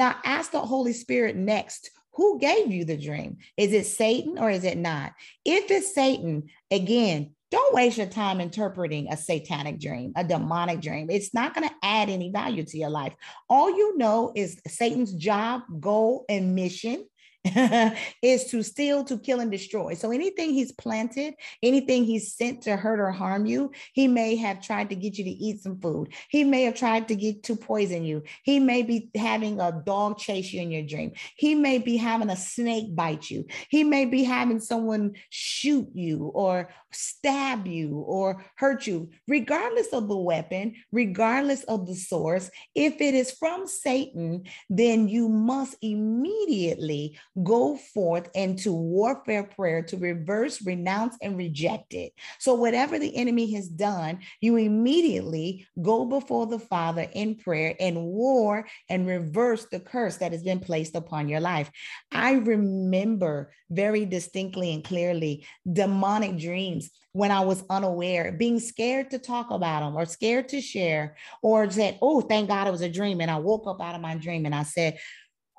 [0.00, 3.36] Now, ask the Holy Spirit next who gave you the dream?
[3.58, 5.12] Is it Satan or is it not?
[5.44, 11.10] If it's Satan, again, don't waste your time interpreting a satanic dream, a demonic dream.
[11.10, 13.14] It's not going to add any value to your life.
[13.50, 17.04] All you know is Satan's job, goal, and mission
[18.22, 19.94] is to steal, to kill, and destroy.
[19.94, 24.60] So anything he's planted, anything he's sent to hurt or harm you, he may have
[24.60, 26.12] tried to get you to eat some food.
[26.28, 28.24] He may have tried to get to poison you.
[28.42, 31.12] He may be having a dog chase you in your dream.
[31.34, 33.46] He may be having a snake bite you.
[33.70, 40.08] He may be having someone shoot you or stab you or hurt you, regardless of
[40.08, 42.50] the weapon, regardless of the source.
[42.74, 49.96] If it is from Satan, then you must immediately go forth into warfare prayer to
[49.96, 52.12] reverse, renounce, and reject it.
[52.38, 58.04] So, whatever the enemy has done, you immediately go before the Father in prayer and
[58.04, 61.70] war and reverse the curse that has been placed upon your life.
[62.12, 66.79] I remember very distinctly and clearly demonic dreams
[67.12, 71.68] when I was unaware, being scared to talk about them or scared to share, or
[71.70, 73.20] said, Oh, thank God it was a dream.
[73.20, 74.98] And I woke up out of my dream and I said,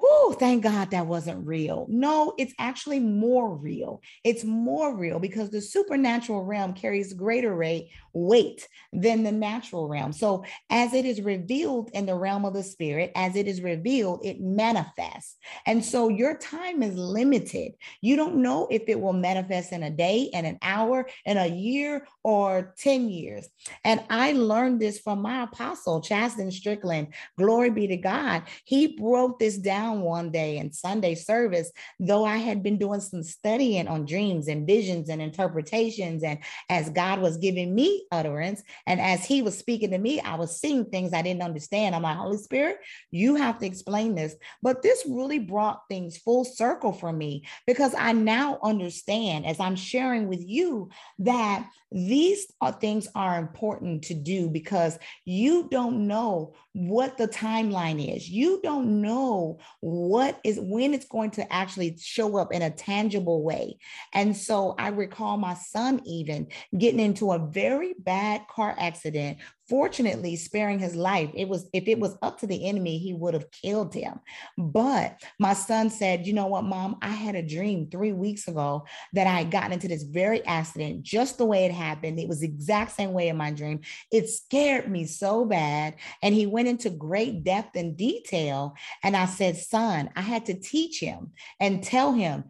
[0.02, 1.86] Whew, thank God that wasn't real.
[1.88, 4.02] No, it's actually more real.
[4.24, 10.12] It's more real because the supernatural realm carries greater rate weight than the natural realm.
[10.12, 14.26] So, as it is revealed in the realm of the spirit, as it is revealed,
[14.26, 15.38] it manifests.
[15.66, 17.74] And so, your time is limited.
[18.02, 21.48] You don't know if it will manifest in a day, in an hour, in a
[21.48, 23.48] year, or 10 years.
[23.86, 27.10] And I learned this from my apostle, Chasten Strickland.
[27.38, 28.44] Glory be to God.
[28.66, 31.70] He broke this down one day in Sunday service,
[32.00, 36.24] though I had been doing some studying on dreams and visions and interpretations.
[36.24, 36.40] And
[36.70, 38.64] as God was giving me utterance.
[38.88, 41.96] And as he was speaking to me, I was seeing things I didn't understand.
[41.96, 42.78] I'm like, Holy Spirit,
[43.10, 44.36] you have to explain this.
[44.62, 49.76] But this really brought things full circle for me because I now understand as I'm
[49.76, 50.90] sharing with you
[51.20, 52.46] that these
[52.80, 58.30] things are important to do because you don't know what the timeline is.
[58.30, 63.44] You don't know what is when it's going to actually show up in a tangible
[63.44, 63.78] way.
[64.14, 69.40] And so I recall my son even getting into a very bad car accident
[69.72, 73.34] fortunately sparing his life it was if it was up to the enemy he would
[73.34, 74.20] have killed him.
[74.58, 76.98] But my son said you know what mom?
[77.02, 81.04] I had a dream three weeks ago that i had gotten into this very accident
[81.04, 82.20] just the way it happened.
[82.20, 83.80] It was the exact same way in my dream.
[84.12, 85.96] It scared me so bad.
[86.22, 90.54] And he went into great depth and detail and i said son i had to
[90.54, 92.44] teach him and tell him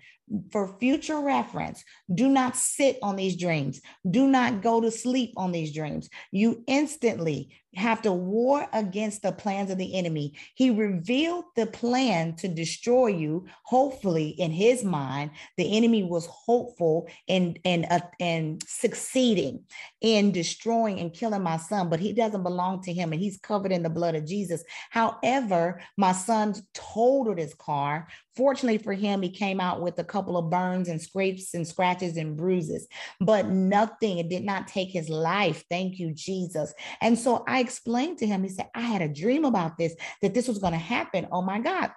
[0.52, 3.82] for future reference, do not sit on these dreams.
[4.10, 6.10] Do not go to sleep on these dreams.
[6.32, 10.34] You instantly have to war against the plans of the enemy.
[10.56, 13.46] He revealed the plan to destroy you.
[13.64, 19.64] Hopefully, in his mind, the enemy was hopeful and and uh, and succeeding
[20.02, 23.72] in destroying and killing my son, but he doesn't belong to him, and he's covered
[23.72, 24.64] in the blood of Jesus.
[24.90, 28.08] However, my son totaled his car.
[28.36, 32.18] Fortunately for him, he came out with a couple of burns and scrapes and scratches
[32.18, 32.88] and bruises,
[33.20, 34.18] but nothing.
[34.18, 35.64] It did not take his life.
[35.70, 36.74] Thank you, Jesus.
[37.02, 40.34] And so I explained to him, he said, I had a dream about this, that
[40.34, 41.28] this was going to happen.
[41.32, 41.92] Oh my God.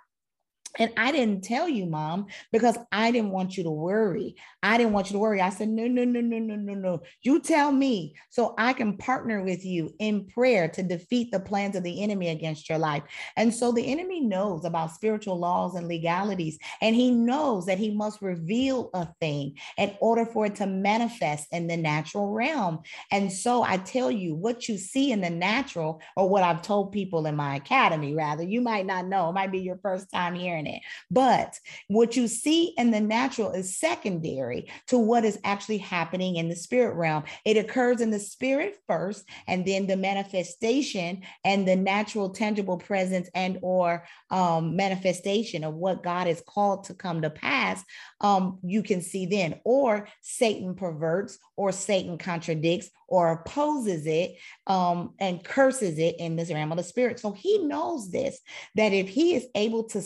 [0.78, 4.36] And I didn't tell you, mom, because I didn't want you to worry.
[4.62, 5.40] I didn't want you to worry.
[5.40, 7.02] I said, no, no, no, no, no, no, no.
[7.22, 11.76] You tell me so I can partner with you in prayer to defeat the plans
[11.76, 13.02] of the enemy against your life.
[13.36, 17.94] And so the enemy knows about spiritual laws and legalities, and he knows that he
[17.94, 22.80] must reveal a thing in order for it to manifest in the natural realm.
[23.12, 26.92] And so I tell you, what you see in the natural, or what I've told
[26.92, 30.34] people in my academy, rather, you might not know, it might be your first time
[30.34, 30.82] hearing it.
[31.10, 31.58] But
[31.88, 36.56] what you see in the natural is secondary to what is actually happening in the
[36.56, 37.24] spirit realm.
[37.44, 43.28] It occurs in the spirit first, and then the manifestation and the natural, tangible presence
[43.34, 47.82] and or um, manifestation of what God is called to come to pass.
[48.20, 54.36] Um, you can see then, or Satan perverts, or Satan contradicts, or opposes it
[54.66, 57.20] um, and curses it in this realm of the spirit.
[57.20, 58.40] So he knows this
[58.74, 60.00] that if he is able to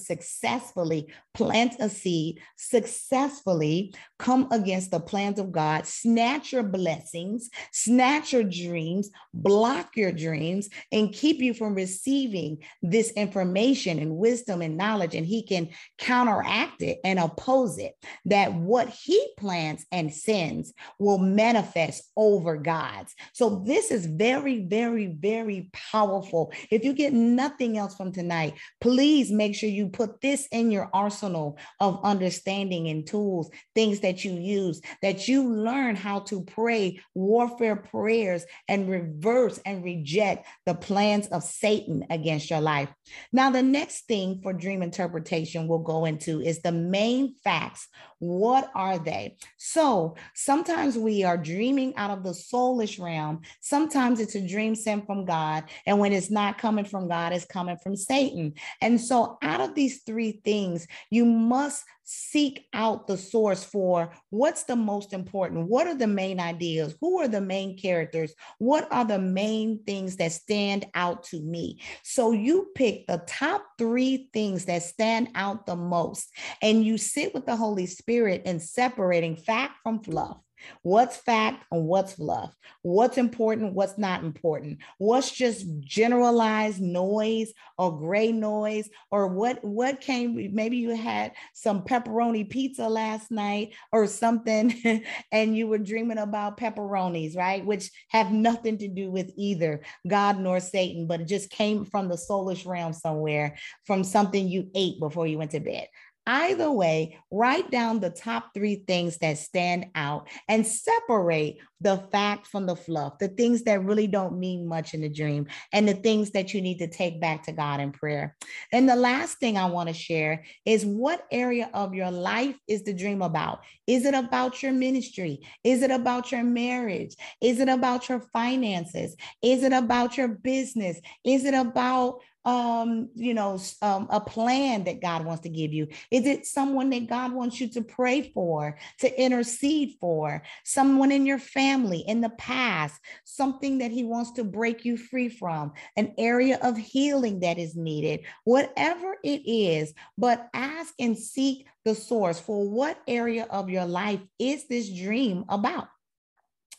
[0.48, 8.32] successfully plant a seed, successfully come against the plans of God, snatch your blessings, snatch
[8.32, 14.76] your dreams, block your dreams, and keep you from receiving this information and wisdom and
[14.76, 15.68] knowledge, and he can
[15.98, 17.94] counteract it and oppose it,
[18.24, 23.14] that what he plants and sends will manifest over God's.
[23.32, 26.52] So this is very, very, very powerful.
[26.70, 30.90] If you get nothing else from tonight, please make sure you put this in your
[30.92, 37.00] arsenal of understanding and tools, things that you use, that you learn how to pray
[37.14, 42.88] warfare prayers and reverse and reject the plans of Satan against your life.
[43.32, 47.88] Now, the next thing for dream interpretation we'll go into is the main facts.
[48.18, 49.36] What are they?
[49.56, 53.42] So sometimes we are dreaming out of the soulish realm.
[53.60, 55.64] Sometimes it's a dream sent from God.
[55.86, 58.54] And when it's not coming from God, it's coming from Satan.
[58.80, 64.64] And so, out of these three things, you must seek out the source for what's
[64.64, 65.68] the most important.
[65.68, 66.94] What are the main ideas?
[67.00, 68.32] Who are the main characters?
[68.58, 71.82] What are the main things that stand out to me?
[72.02, 77.34] So you pick the top 3 things that stand out the most and you sit
[77.34, 80.38] with the holy spirit in separating fact from fluff
[80.82, 82.54] What's fact and what's fluff?
[82.82, 83.74] What's important?
[83.74, 84.78] What's not important?
[84.98, 88.88] What's just generalized noise or gray noise?
[89.10, 90.54] Or what what came?
[90.54, 95.02] Maybe you had some pepperoni pizza last night or something,
[95.32, 97.64] and you were dreaming about pepperonis, right?
[97.64, 102.08] Which have nothing to do with either God nor Satan, but it just came from
[102.08, 105.88] the soulish realm somewhere, from something you ate before you went to bed.
[106.28, 112.46] Either way, write down the top three things that stand out and separate the fact
[112.46, 115.94] from the fluff, the things that really don't mean much in the dream, and the
[115.94, 118.36] things that you need to take back to God in prayer.
[118.72, 122.82] And the last thing I want to share is what area of your life is
[122.82, 123.60] the dream about?
[123.86, 125.40] Is it about your ministry?
[125.64, 127.16] Is it about your marriage?
[127.40, 129.16] Is it about your finances?
[129.40, 131.00] Is it about your business?
[131.24, 135.86] Is it about um, you know, um, a plan that God wants to give you?
[136.10, 140.42] Is it someone that God wants you to pray for, to intercede for?
[140.64, 145.28] Someone in your family in the past, something that He wants to break you free
[145.28, 151.66] from, an area of healing that is needed, whatever it is, but ask and seek
[151.84, 155.88] the source for what area of your life is this dream about?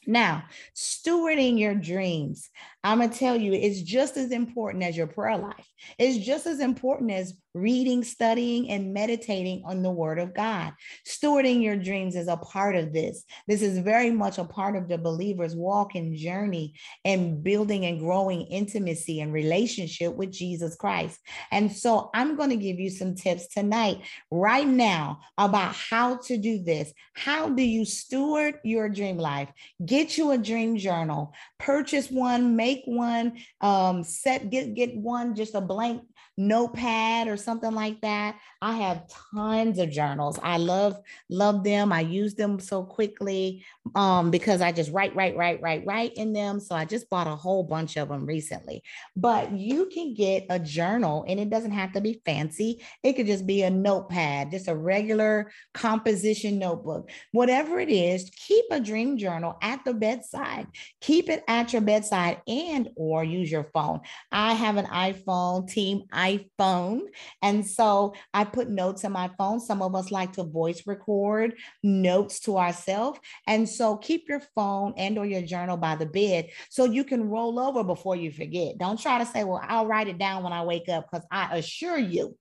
[0.08, 0.44] Now,
[0.76, 2.50] stewarding your dreams,
[2.84, 5.68] I'm going to tell you, it's just as important as your prayer life.
[5.98, 10.74] It's just as important as reading, studying, and meditating on the word of God.
[11.06, 13.24] Stewarding your dreams is a part of this.
[13.48, 18.00] This is very much a part of the believer's walk and journey and building and
[18.00, 21.20] growing intimacy and relationship with Jesus Christ.
[21.52, 26.38] And so I'm going to give you some tips tonight, right now, about how to
[26.38, 26.94] do this.
[27.14, 29.50] How do you steward your dream life?
[29.90, 35.56] Get you a dream journal, purchase one, make one, um, set, get, get one, just
[35.56, 36.04] a blank
[36.40, 38.38] notepad or something like that.
[38.62, 40.40] I have tons of journals.
[40.42, 40.98] I love
[41.30, 41.92] love them.
[41.92, 43.66] I use them so quickly
[43.96, 46.60] um, because I just write, write, write, write, write in them.
[46.60, 48.84] So I just bought a whole bunch of them recently.
[49.16, 52.82] But you can get a journal, and it doesn't have to be fancy.
[53.04, 57.10] It could just be a notepad, just a regular composition notebook.
[57.32, 60.68] Whatever it is, keep a dream journal at the bedside.
[61.02, 64.00] Keep it at your bedside, and or use your phone.
[64.32, 67.02] I have an iPhone, Team iPhone,
[67.42, 69.60] and so I put notes in my phone.
[69.60, 73.20] Some of us like to voice record notes to ourselves.
[73.48, 77.30] And so keep your phone and or your journal by the bed so you can
[77.30, 78.78] roll over before you forget.
[78.78, 81.58] Don't try to say, well, I'll write it down when I wake up because I
[81.58, 82.38] assure you,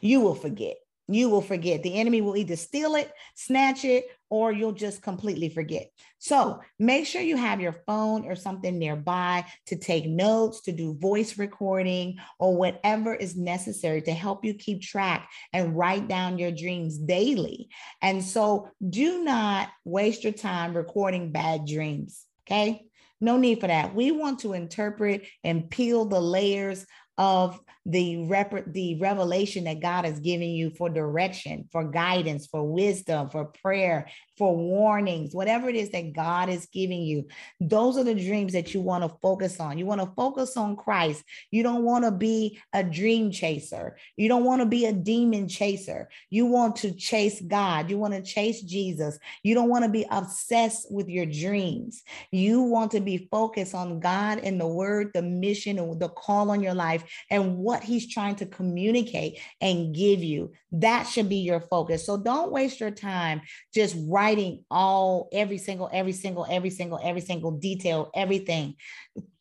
[0.00, 0.76] you will forget
[1.08, 1.82] you will forget.
[1.82, 5.90] The enemy will either steal it, snatch it, or you'll just completely forget.
[6.18, 10.94] So make sure you have your phone or something nearby to take notes, to do
[10.94, 16.52] voice recording, or whatever is necessary to help you keep track and write down your
[16.52, 17.68] dreams daily.
[18.02, 22.24] And so do not waste your time recording bad dreams.
[22.46, 22.82] Okay.
[23.20, 23.94] No need for that.
[23.94, 26.84] We want to interpret and peel the layers
[27.16, 27.58] of
[27.88, 33.30] the rep- the revelation that God has given you for direction, for guidance, for wisdom,
[33.30, 37.26] for prayer, for warnings, whatever it is that God is giving you.
[37.60, 39.78] Those are the dreams that you want to focus on.
[39.78, 41.22] You want to focus on Christ.
[41.50, 43.96] You don't want to be a dream chaser.
[44.16, 46.08] You don't want to be a demon chaser.
[46.28, 47.88] You want to chase God.
[47.88, 49.18] You want to chase Jesus.
[49.44, 52.02] You don't want to be obsessed with your dreams.
[52.32, 56.50] You want to be focused on God and the word, the mission, and the call
[56.50, 60.52] on your life and what he's trying to communicate and give you.
[60.72, 62.04] That should be your focus.
[62.06, 63.42] So don't waste your time
[63.74, 68.76] just writing all, every single, every single, every single, every single detail, everything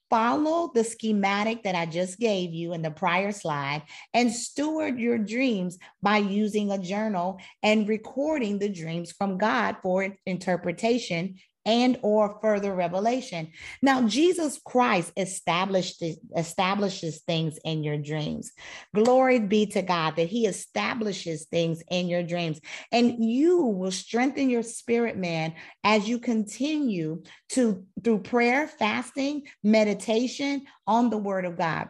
[0.10, 3.84] follow the schematic that I just gave you in the prior slide
[4.14, 10.16] and steward your dreams by using a journal and recording the dreams from God for
[10.26, 13.52] interpretation and or further revelation.
[13.82, 16.04] Now, Jesus Christ established
[16.36, 18.52] establishes things in your dreams.
[18.94, 22.60] Glory be to God that he establishes things in your dreams
[22.92, 25.54] and you will strengthen your spirit man
[25.84, 31.88] as you continue to through prayer, fasting, meditation on the word of God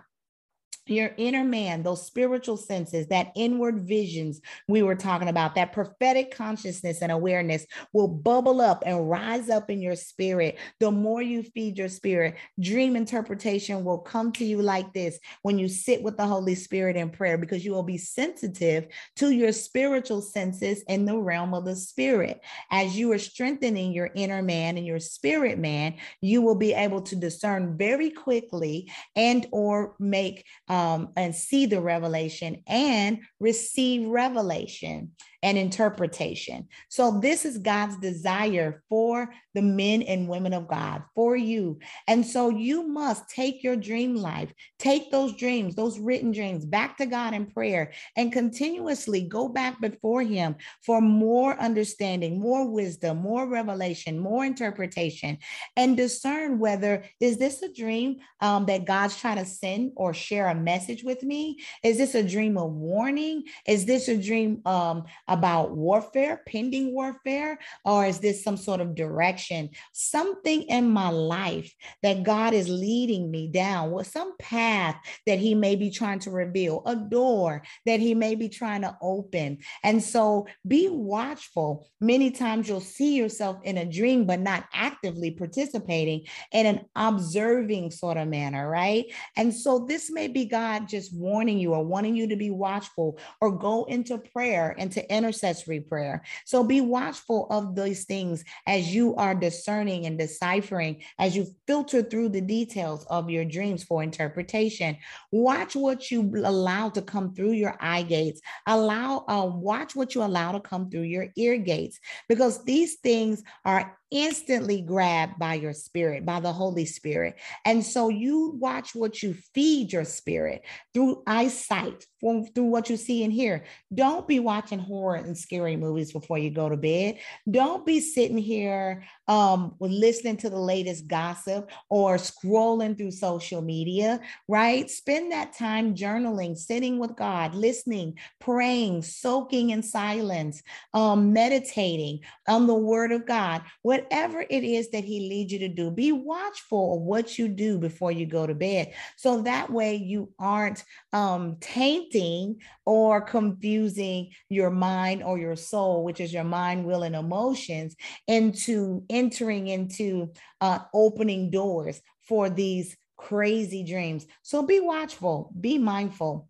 [0.87, 6.35] your inner man, those spiritual senses, that inward visions we were talking about, that prophetic
[6.35, 10.57] consciousness and awareness will bubble up and rise up in your spirit.
[10.79, 15.57] The more you feed your spirit, dream interpretation will come to you like this when
[15.57, 19.51] you sit with the Holy Spirit in prayer, because you will be sensitive to your
[19.51, 22.41] spiritual senses in the realm of the spirit.
[22.69, 27.01] As you are strengthening your inner man and your spirit man, you will be able
[27.01, 34.05] to discern very quickly and or make uh, um, and see the revelation and receive
[34.09, 35.11] revelation
[35.45, 36.67] and interpretation.
[36.89, 41.77] So, this is God's desire for the men and women of God, for you.
[42.07, 46.97] And so, you must take your dream life, take those dreams, those written dreams back
[46.97, 53.17] to God in prayer, and continuously go back before Him for more understanding, more wisdom,
[53.17, 55.37] more revelation, more interpretation,
[55.77, 60.47] and discern whether is this a dream um, that God's trying to send or share
[60.47, 61.59] a message with me?
[61.83, 63.43] Is this a dream of warning?
[63.67, 65.03] Is this a dream um,
[65.35, 69.69] about warfare, pending warfare, or is this some sort of direction?
[69.91, 71.73] Something in my life
[72.03, 74.95] that God is leading me down, what some path
[75.27, 78.95] that He may be trying to reveal, a door that He may be trying to
[79.01, 79.59] open.
[79.83, 81.89] And so be watchful.
[81.99, 87.91] Many times you'll see yourself in a dream, but not actively participating in an observing
[87.91, 89.05] sort of manner, right?
[89.35, 93.19] And so this may be God just warning you or wanting you to be watchful
[93.41, 96.23] or go into prayer and to intercessory prayer.
[96.45, 102.03] So be watchful of these things as you are discerning and deciphering, as you filter
[102.03, 104.97] through the details of your dreams for interpretation.
[105.31, 108.41] Watch what you allow to come through your eye gates.
[108.67, 111.99] Allow, uh, watch what you allow to come through your ear gates,
[112.29, 117.35] because these things are instantly grabbed by your spirit, by the Holy Spirit.
[117.65, 122.97] And so you watch what you feed your spirit through eyesight, from, through what you
[122.97, 123.65] see and hear.
[123.93, 127.19] Don't be watching horror and scary movies before you go to bed.
[127.49, 134.19] Don't be sitting here um, listening to the latest gossip or scrolling through social media,
[134.47, 134.89] right?
[134.89, 140.61] Spend that time journaling, sitting with God, listening, praying, soaking in silence,
[140.93, 145.67] um, meditating on the word of God, whatever it is that He leads you to
[145.67, 145.91] do.
[145.91, 148.93] Be watchful of what you do before you go to bed.
[149.17, 156.19] So that way you aren't um, tainting or confusing your mind or your soul, which
[156.19, 157.95] is your mind, will, and emotions,
[158.27, 164.27] into entering into uh, opening doors for these crazy dreams.
[164.41, 166.49] So be watchful, be mindful.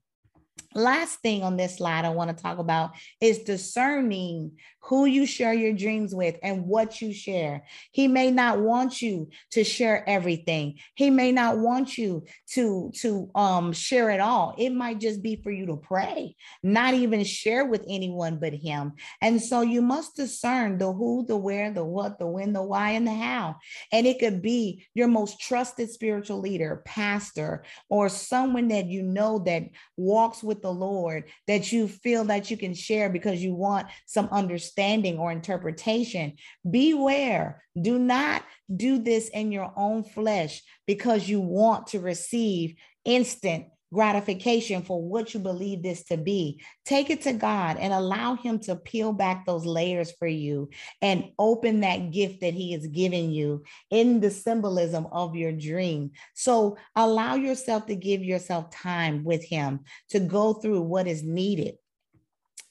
[0.76, 2.92] Last thing on this slide I want to talk about
[3.22, 7.64] is discerning who you share your dreams with and what you share.
[7.92, 10.76] He may not want you to share everything.
[10.94, 14.54] He may not want you to to um share it all.
[14.58, 18.94] It might just be for you to pray, not even share with anyone but him.
[19.22, 22.92] And so you must discern the who, the where, the what, the when, the why
[22.92, 23.56] and the how.
[23.92, 29.40] And it could be your most trusted spiritual leader, pastor, or someone that you know
[29.46, 29.64] that
[29.98, 34.30] walks with the Lord that you feel that you can share because you want some
[34.32, 36.34] understanding or interpretation.
[36.70, 37.64] Beware.
[37.80, 38.44] Do not
[38.74, 43.66] do this in your own flesh because you want to receive instant
[43.96, 46.62] gratification for what you believe this to be.
[46.84, 50.70] Take it to God and allow Him to peel back those layers for you
[51.02, 56.12] and open that gift that He has given you in the symbolism of your dream.
[56.34, 59.80] So allow yourself to give yourself time with Him
[60.10, 61.76] to go through what is needed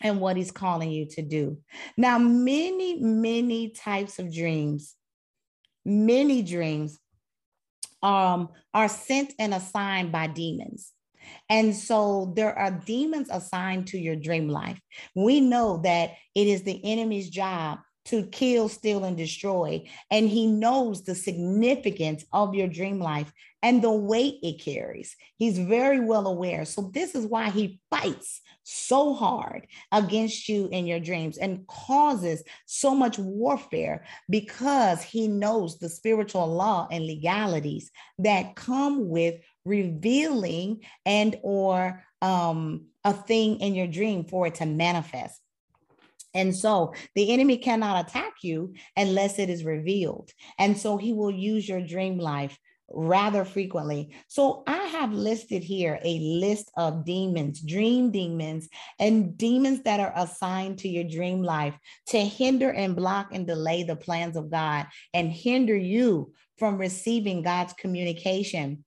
[0.03, 1.57] and what he's calling you to do.
[1.97, 4.95] Now, many, many types of dreams,
[5.87, 6.99] many dreams
[8.03, 10.93] um, are sent and assigned by demons.
[11.49, 14.81] And so there are demons assigned to your dream life.
[15.14, 19.85] We know that it is the enemy's job to kill, steal, and destroy.
[20.11, 25.16] And he knows the significance of your dream life and the weight it carries.
[25.39, 26.66] He's very well aware.
[26.66, 32.43] So, this is why he fights so hard against you in your dreams and causes
[32.66, 40.81] so much warfare because he knows the spiritual law and legalities that come with revealing
[41.07, 45.41] and or um, a thing in your dream for it to manifest
[46.35, 50.31] and so the enemy cannot attack you unless it is revealed.
[50.59, 52.59] And so he will use your dream life
[52.91, 54.15] rather frequently.
[54.29, 60.12] So I have listed here a list of demons, dream demons, and demons that are
[60.15, 61.75] assigned to your dream life
[62.09, 67.43] to hinder and block and delay the plans of God and hinder you from receiving
[67.43, 68.84] God's communication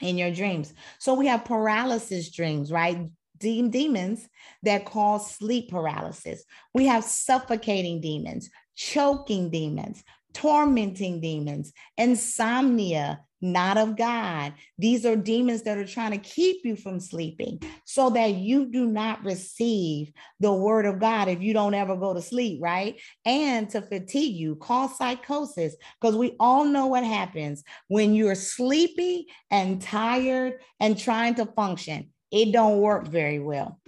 [0.00, 0.74] in your dreams.
[0.98, 3.08] So we have paralysis dreams, right?
[3.38, 4.28] de- demons
[4.62, 6.44] that cause sleep paralysis.
[6.74, 10.02] We have suffocating demons, choking demons,
[10.36, 14.52] tormenting demons, insomnia, not of God.
[14.78, 18.86] These are demons that are trying to keep you from sleeping so that you do
[18.86, 23.00] not receive the word of God if you don't ever go to sleep, right?
[23.24, 29.28] And to fatigue you, cause psychosis, because we all know what happens when you're sleepy
[29.50, 33.80] and tired and trying to function it don't work very well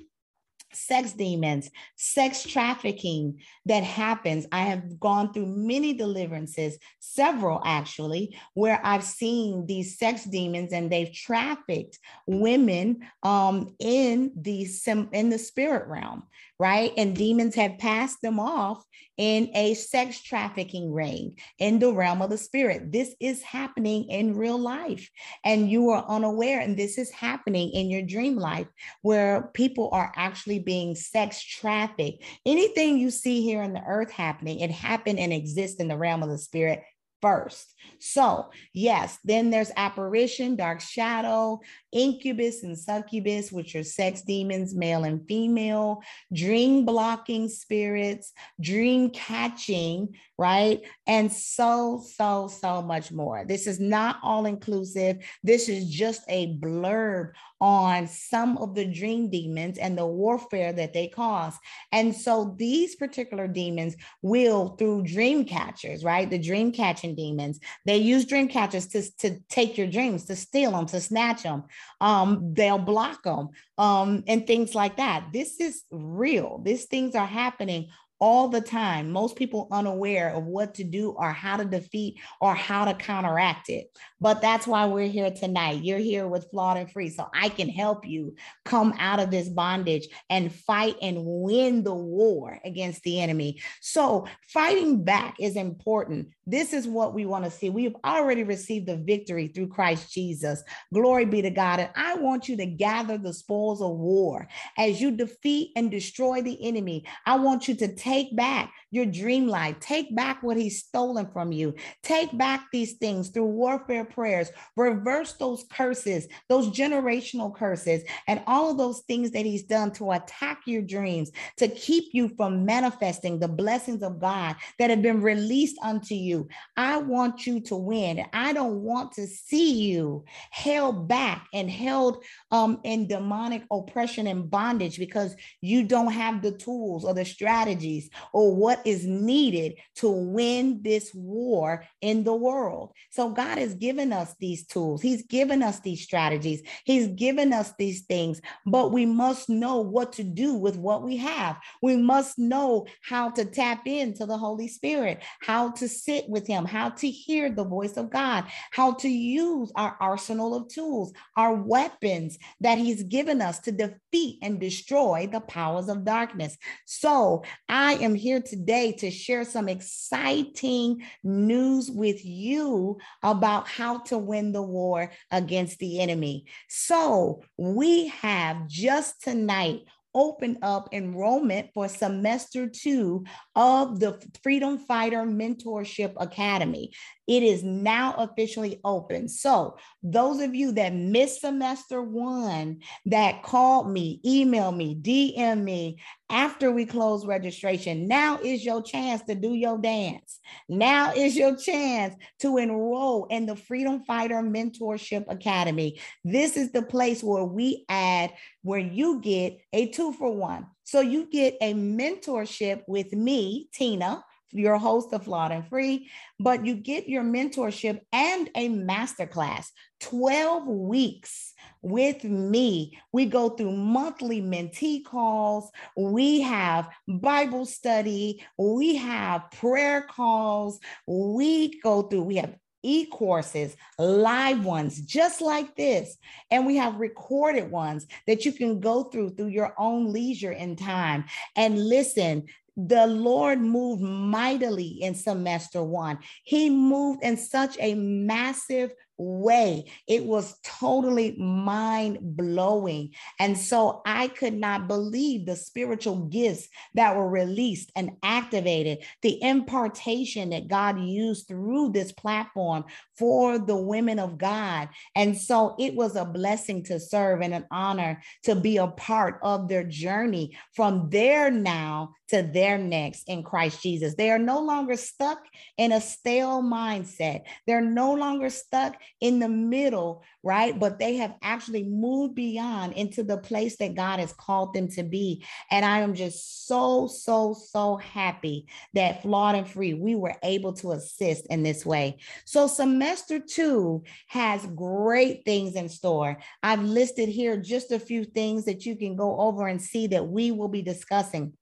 [0.72, 4.46] sex demons, sex trafficking that happens.
[4.52, 10.90] I have gone through many deliverances, several actually, where I've seen these sex demons and
[10.90, 14.68] they've trafficked women um, in the
[15.12, 16.24] in the spirit realm,
[16.58, 16.92] right?
[16.96, 18.84] And demons have passed them off
[19.16, 22.92] in a sex trafficking ring in the realm of the spirit.
[22.92, 25.08] This is happening in real life,
[25.44, 26.60] and you are unaware.
[26.60, 28.68] And this is happening in your dream life
[29.02, 32.24] where people are actually being sex trafficked.
[32.46, 36.22] Anything you see here on the earth happening, it happened and exists in the realm
[36.22, 36.82] of the spirit
[37.20, 37.74] first.
[37.98, 41.60] So, yes, then there's apparition, dark shadow,
[41.92, 46.02] incubus and succubus, which are sex demons, male and female,
[46.32, 50.82] dream blocking spirits, dream catching, right?
[51.06, 53.44] And so, so, so much more.
[53.44, 55.18] This is not all inclusive.
[55.42, 60.92] This is just a blurb on some of the dream demons and the warfare that
[60.92, 61.54] they cause.
[61.92, 66.28] And so these particular demons will, through dream catchers, right?
[66.28, 70.72] The dream catching demons, they use dream catchers to, to take your dreams, to steal
[70.72, 71.64] them, to snatch them.
[72.00, 75.28] Um, they'll block them um, and things like that.
[75.32, 76.60] This is real.
[76.64, 77.88] These things are happening
[78.20, 79.10] all the time.
[79.10, 83.68] Most people unaware of what to do or how to defeat or how to counteract
[83.68, 83.86] it.
[84.20, 85.84] But that's why we're here tonight.
[85.84, 89.48] You're here with Flawed and Free, so I can help you come out of this
[89.48, 93.60] bondage and fight and win the war against the enemy.
[93.80, 96.28] So, fighting back is important.
[96.48, 97.68] This is what we want to see.
[97.68, 100.62] We've already received the victory through Christ Jesus.
[100.94, 101.78] Glory be to God.
[101.78, 106.40] And I want you to gather the spoils of war as you defeat and destroy
[106.40, 107.04] the enemy.
[107.26, 111.52] I want you to take back your dream life, take back what he's stolen from
[111.52, 118.40] you, take back these things through warfare prayers, reverse those curses, those generational curses, and
[118.46, 122.64] all of those things that he's done to attack your dreams, to keep you from
[122.64, 126.48] manifesting the blessings of God that have been released unto you.
[126.76, 128.24] I want you to win.
[128.32, 134.50] I don't want to see you held back and held um, in demonic oppression and
[134.50, 140.08] bondage because you don't have the tools or the strategies or what is needed to
[140.08, 142.92] win this war in the world.
[143.10, 145.02] So God has given us these tools.
[145.02, 146.62] He's given us these strategies.
[146.84, 151.16] He's given us these things, but we must know what to do with what we
[151.16, 151.58] have.
[151.82, 156.64] We must know how to tap into the Holy Spirit, how to sit with him,
[156.64, 161.54] how to hear the voice of God, how to use our arsenal of tools, our
[161.54, 166.56] weapons that he's given us to defeat and destroy the powers of darkness.
[166.84, 174.18] So I am here today to share some exciting news with you about how to
[174.18, 176.44] win the war against the enemy.
[176.68, 185.18] So we have just tonight opened up enrollment for semester two of the Freedom Fighter
[185.18, 186.90] Mentorship Academy.
[187.26, 189.28] It is now officially open.
[189.28, 196.00] So, those of you that missed semester one that called me, emailed me, DM me
[196.30, 200.40] after we close registration, now is your chance to do your dance.
[200.68, 206.00] Now is your chance to enroll in the Freedom Fighter Mentorship Academy.
[206.24, 210.66] This is the place where we add, where you get a two for one.
[210.84, 216.10] So you get a mentorship with me, Tina, your host of Flawed and Free,
[216.40, 219.66] but you get your mentorship and a masterclass,
[220.00, 221.52] 12 weeks
[221.82, 222.98] with me.
[223.12, 231.80] We go through monthly mentee calls, we have Bible study, we have prayer calls, we
[231.80, 236.16] go through, we have e-courses, live ones just like this.
[236.50, 240.78] And we have recorded ones that you can go through through your own leisure and
[240.78, 241.24] time.
[241.56, 246.20] And listen, the Lord moved mightily in semester one.
[246.44, 249.90] He moved in such a massive way.
[250.06, 253.14] It was totally mind blowing.
[253.38, 259.42] And so I could not believe the spiritual gifts that were released and activated, the
[259.42, 262.84] impartation that God used through this platform
[263.16, 264.88] for the women of God.
[265.16, 269.40] And so it was a blessing to serve and an honor to be a part
[269.42, 274.14] of their journey from there now to their next in Christ Jesus.
[274.14, 275.38] They are no longer stuck
[275.76, 277.42] in a stale mindset.
[277.66, 280.78] They're no longer stuck in the middle, right?
[280.78, 285.02] But they have actually moved beyond into the place that God has called them to
[285.02, 285.44] be.
[285.70, 290.72] And I am just so, so, so happy that Flawed and Free, we were able
[290.74, 292.18] to assist in this way.
[292.44, 296.38] So, semester two has great things in store.
[296.62, 300.28] I've listed here just a few things that you can go over and see that
[300.28, 301.52] we will be discussing.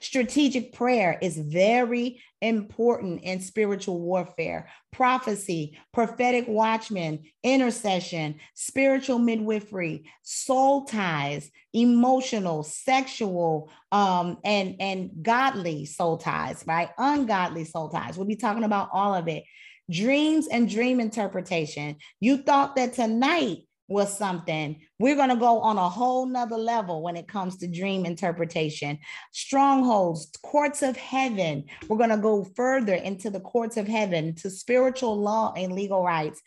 [0.00, 4.68] Strategic prayer is very important in spiritual warfare.
[4.92, 16.16] Prophecy, prophetic watchman, intercession, spiritual midwifery, soul ties, emotional, sexual, um, and, and godly soul
[16.16, 16.90] ties, right?
[16.98, 18.16] Ungodly soul ties.
[18.16, 19.44] We'll be talking about all of it.
[19.90, 21.96] Dreams and dream interpretation.
[22.20, 23.58] You thought that tonight
[23.90, 24.80] was something.
[24.98, 28.98] We're going to go on a whole nother level when it comes to dream interpretation.
[29.32, 31.64] Strongholds, courts of heaven.
[31.88, 36.04] We're going to go further into the courts of heaven, to spiritual law and legal
[36.04, 36.40] rights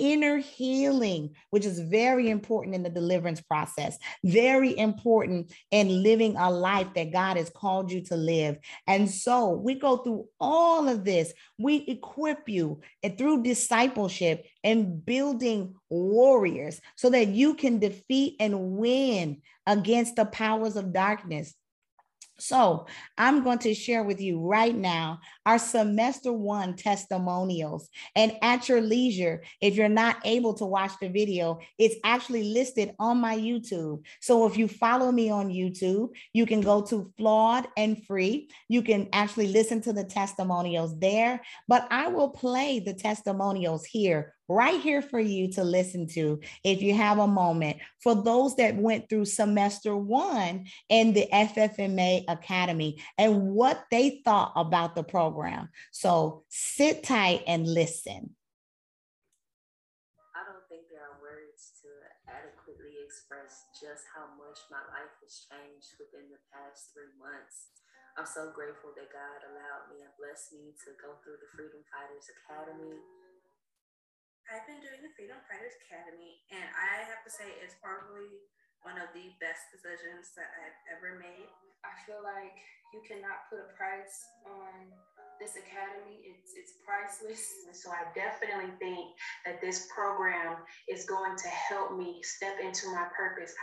[0.00, 6.50] inner healing, which is very important in the deliverance process, very important in living a
[6.50, 8.58] life that God has called you to live.
[8.86, 11.32] And so we go through all of this.
[11.58, 18.72] We equip you and through discipleship and building warriors so that you can defeat and
[18.72, 21.54] win against the powers of darkness
[22.40, 22.86] So
[23.18, 27.88] I'm going to share with you right now our semester one testimonials.
[28.16, 32.94] And at your leisure, if you're not able to watch the video, it's actually listed
[32.98, 34.04] on my YouTube.
[34.20, 38.48] So if you follow me on YouTube, you can go to Flawed and Free.
[38.68, 44.34] You can actually listen to the testimonials there, but I will play the testimonials here
[44.50, 47.78] right here for you to listen to if you have a moment.
[48.02, 54.52] For those that went through semester one in the FFMA Academy and what they thought
[54.56, 55.68] about the program.
[55.92, 58.34] So sit tight and listen.
[60.34, 61.88] I don't think there are words to
[62.26, 67.70] adequately express just how much my life has changed within the past three months.
[68.18, 71.86] I'm so grateful that God allowed me and blessed me to go through the Freedom
[71.94, 72.98] Fighters Academy
[74.50, 78.26] I've been doing the Freedom Fighters Academy, and I have to say it's probably
[78.82, 81.46] one of the best decisions that I've ever made.
[81.86, 82.50] I feel like
[82.90, 84.90] you cannot put a price on
[85.38, 86.26] this academy.
[86.26, 87.46] It's it's priceless.
[87.78, 89.14] So I definitely think
[89.46, 93.54] that this program is going to help me step into my purpose.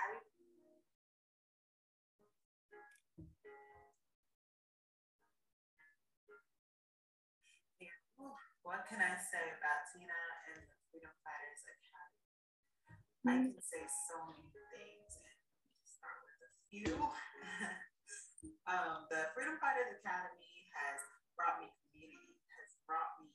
[8.63, 10.15] What can I say about Tina
[10.55, 10.67] and
[13.27, 15.19] I can say so many things.
[15.83, 16.95] Start with a few.
[18.71, 21.03] um, the Freedom Fighters Academy has
[21.35, 23.27] brought me community, has brought me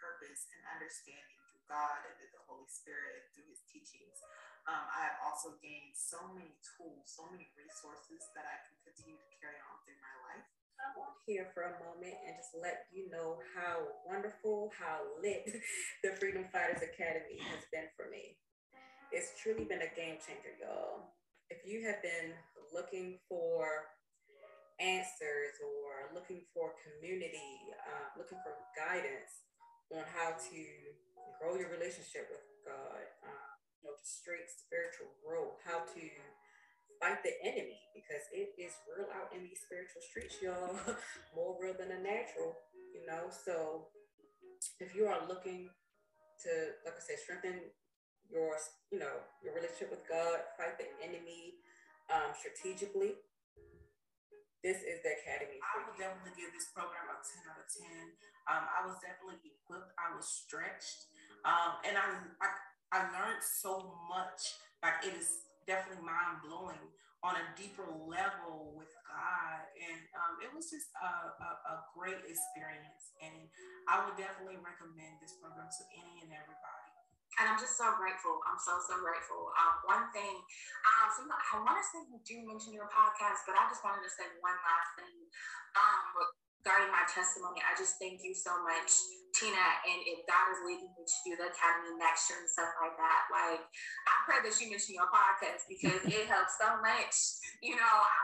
[0.00, 4.16] purpose and understanding through God and through the Holy Spirit and through His teachings.
[4.64, 9.20] Um, I have also gained so many tools, so many resources that I can continue
[9.20, 10.48] to carry on through my life.
[10.80, 15.52] I want here for a moment and just let you know how wonderful, how lit
[16.00, 18.40] the Freedom Fighters Academy has been for me
[19.14, 21.14] it's truly been a game changer, y'all.
[21.46, 22.34] If you have been
[22.74, 23.94] looking for
[24.82, 29.46] answers or looking for community, uh, looking for guidance
[29.94, 30.60] on how to
[31.38, 36.02] grow your relationship with God, uh, you know, straight spiritual growth, how to
[36.98, 40.74] fight the enemy because it is real out in these spiritual streets, y'all,
[41.38, 42.58] more real than a natural,
[42.90, 43.30] you know.
[43.30, 43.94] So
[44.82, 45.70] if you are looking
[46.42, 46.50] to,
[46.82, 47.70] like I said, strengthen
[48.34, 48.58] your
[48.90, 51.62] you know your relationship with God, fight the enemy
[52.10, 53.14] um, strategically.
[54.66, 55.62] This is the academy.
[55.62, 58.04] I would definitely give this program a ten out of ten.
[58.50, 59.94] Um, I was definitely equipped.
[59.96, 61.06] I was stretched,
[61.46, 62.48] um, and I, I
[62.90, 64.58] I learned so much.
[64.82, 66.82] Like it is definitely mind blowing
[67.24, 72.20] on a deeper level with God, and um, it was just a, a, a great
[72.20, 73.16] experience.
[73.24, 73.48] And
[73.88, 76.73] I would definitely recommend this program to any and everybody
[77.40, 78.38] and I'm just so grateful.
[78.46, 79.50] I'm so so grateful.
[79.58, 80.34] Um, one thing,
[80.86, 84.06] um, some, I want to say you do mention your podcast, but I just wanted
[84.06, 85.16] to say one last thing
[85.74, 86.02] um,
[86.62, 87.58] regarding my testimony.
[87.60, 88.90] I just thank you so much,
[89.34, 89.66] Tina.
[89.84, 92.94] And if God is leading me to do the academy next year and stuff like
[92.96, 93.62] that, like
[94.06, 97.14] I pray that you mention your podcast because it helps so much.
[97.60, 98.18] You know, I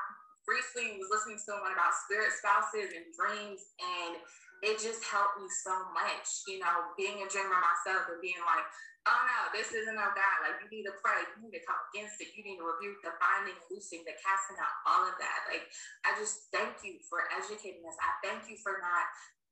[0.46, 4.22] recently was listening to someone about spirit spouses and dreams and
[4.60, 8.66] it just helped me so much, you know, being a dreamer myself and being like,
[9.08, 10.36] oh no, this isn't of God.
[10.44, 13.00] Like you need to pray, you need to come against it, you need to rebuke
[13.00, 15.40] the binding, loosing, the casting out, all of that.
[15.48, 15.64] Like
[16.04, 17.96] I just thank you for educating us.
[18.00, 19.08] I thank you for not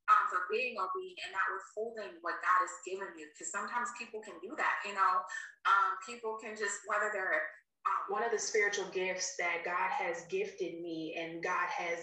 [0.09, 3.29] um, for being obedient and not withholding what God has given you.
[3.29, 5.21] Because sometimes people can do that, you know.
[5.69, 7.45] Um, people can just whether they're
[7.85, 11.99] um, one of the spiritual gifts that God has gifted me and God has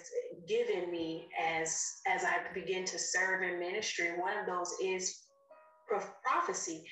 [0.48, 4.10] given me as as I begin to serve in ministry.
[4.18, 5.22] One of those is
[6.24, 6.84] prophecy.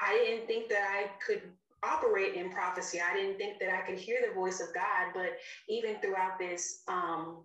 [0.00, 1.42] I didn't think that I could
[1.82, 3.00] operate in prophecy.
[3.00, 5.12] I didn't think that I could hear the voice of God.
[5.14, 5.36] But
[5.68, 7.44] even throughout this, um,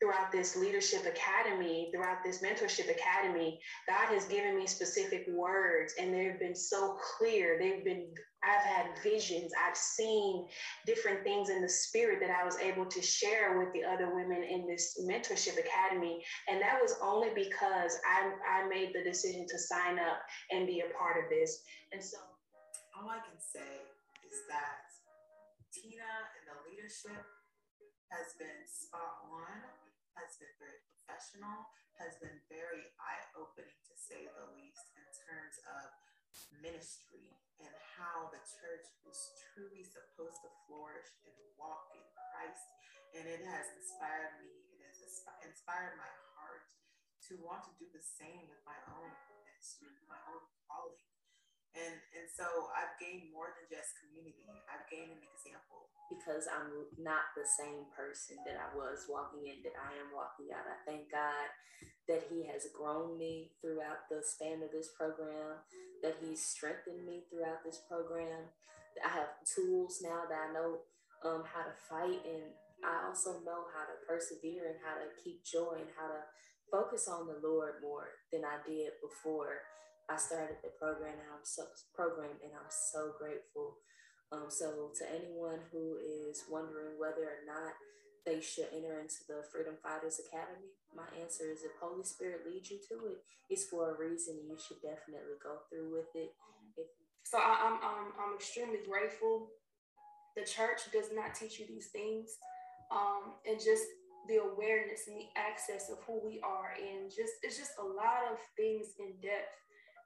[0.00, 6.14] throughout this leadership academy, throughout this mentorship academy, God has given me specific words, and
[6.14, 7.58] they've been so clear.
[7.58, 8.06] They've been
[8.44, 9.50] I've had visions.
[9.58, 10.46] I've seen
[10.86, 14.44] different things in the spirit that I was able to share with the other women
[14.44, 16.22] in this mentorship academy.
[16.48, 20.22] And that was only because I, I made the decision to sign up
[20.52, 21.62] and be a part of this.
[21.92, 22.18] And so,
[22.94, 23.82] all I can say
[24.26, 24.86] is that
[25.74, 27.26] Tina and the leadership
[28.10, 29.87] has been spot on,
[30.18, 31.70] has been very professional,
[32.02, 35.86] has been very eye opening to say the least in terms of
[36.58, 39.18] ministry and how the church is
[39.50, 42.66] truly supposed to flourish and walk in Christ.
[43.18, 46.70] And it has inspired me, it has inspired my heart
[47.30, 51.17] to want to do the same with my own ministry, my own calling.
[51.78, 54.50] And and so I've gained more than just community.
[54.66, 55.86] I've gained an example.
[56.08, 60.48] Because I'm not the same person that I was walking in that I am walking
[60.56, 60.64] out.
[60.64, 61.52] I thank God
[62.08, 65.60] that He has grown me throughout the span of this program,
[66.00, 68.48] that He's strengthened me throughout this program.
[69.04, 70.80] I have tools now that I know
[71.28, 75.44] um, how to fight, and I also know how to persevere and how to keep
[75.44, 76.24] joy and how to
[76.72, 79.60] focus on the Lord more than I did before
[80.08, 83.76] I started the program and I'm so program and I'm so grateful.
[84.32, 87.76] Um, so to anyone who is wondering whether or not
[88.24, 92.70] they should enter into the Freedom Fighters Academy, my answer is if Holy Spirit leads
[92.70, 96.32] you to it, it's for a reason you should definitely go through with it.
[96.76, 96.92] If-
[97.24, 99.48] so I, I'm, I'm, I'm extremely grateful.
[100.36, 102.36] The church does not teach you these things.
[102.90, 103.84] Um, and just
[104.28, 108.28] the awareness and the access of who we are and just it's just a lot
[108.30, 109.56] of things in depth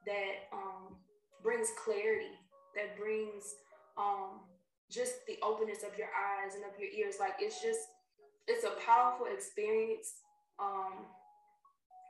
[0.06, 0.96] that um,
[1.42, 2.34] brings clarity,
[2.76, 3.44] that brings
[3.96, 4.40] um,
[4.90, 7.16] just the openness of your eyes and of your ears.
[7.20, 7.80] Like it's just,
[8.46, 10.12] it's a powerful experience.
[10.58, 11.06] Um,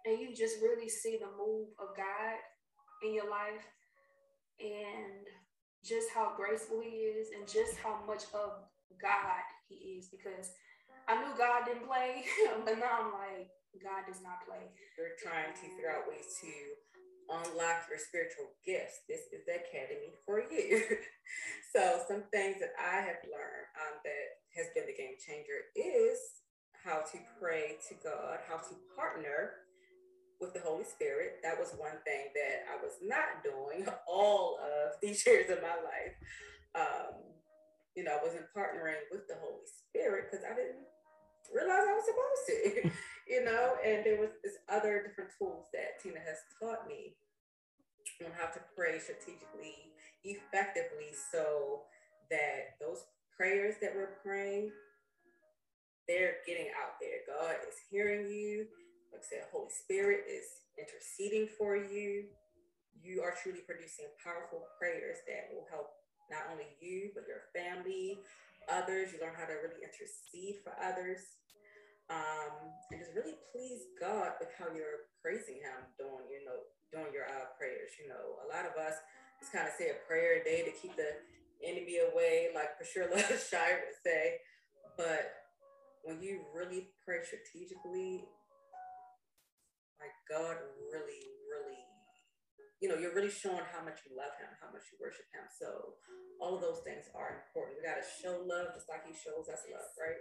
[0.05, 2.39] and you just really see the move of God
[3.03, 3.67] in your life
[4.61, 5.27] and
[5.85, 8.63] just how graceful he is and just how much of
[9.01, 10.51] God he is because
[11.09, 12.23] I knew God didn't play,
[12.65, 13.51] but now I'm like,
[13.83, 14.71] God does not play.
[14.95, 16.51] You're trying to figure out ways to
[17.31, 20.83] unlock your spiritual gifts, this is the academy for you.
[21.75, 26.19] so, some things that I have learned um, that has been the game changer is
[26.85, 29.63] how to pray to God, how to partner
[30.41, 31.39] with the Holy Spirit.
[31.43, 35.79] That was one thing that I was not doing all of these years of my
[35.79, 36.15] life.
[36.75, 37.15] Um,
[37.95, 40.83] you know, I wasn't partnering with the Holy Spirit because I didn't
[41.53, 42.91] realize I was supposed to,
[43.33, 47.17] you know, and there was this other different tools that Tina has taught me
[48.21, 49.89] on how to pray strategically,
[50.23, 51.89] effectively, so
[52.29, 54.71] that those prayers that we're praying,
[56.07, 57.25] they're getting out there.
[57.25, 58.69] God is hearing you.
[59.09, 62.29] Like I said, Holy Spirit is interceding for you.
[63.01, 65.89] You are truly producing powerful prayers that will help
[66.29, 68.21] not only you, but your family,
[68.69, 69.09] others.
[69.13, 71.41] You learn how to really intercede for others
[72.11, 77.15] um, and just really please God with how you're praising Him during, you know, during
[77.15, 77.95] your uh, prayers.
[78.01, 78.99] You know, a lot of us
[79.39, 81.19] just kind of say a prayer a day to keep the
[81.63, 83.19] enemy away, like Priscilla
[83.51, 84.43] Shirer would say.
[84.99, 85.43] But
[86.03, 88.27] when you really pray strategically,
[90.03, 90.59] like God
[90.91, 91.79] really, really,
[92.83, 95.47] you know, you're really showing how much you love Him, how much you worship Him.
[95.47, 95.95] So
[96.43, 97.79] all of those things are important.
[97.79, 100.19] We got to show love just like He shows us love, right?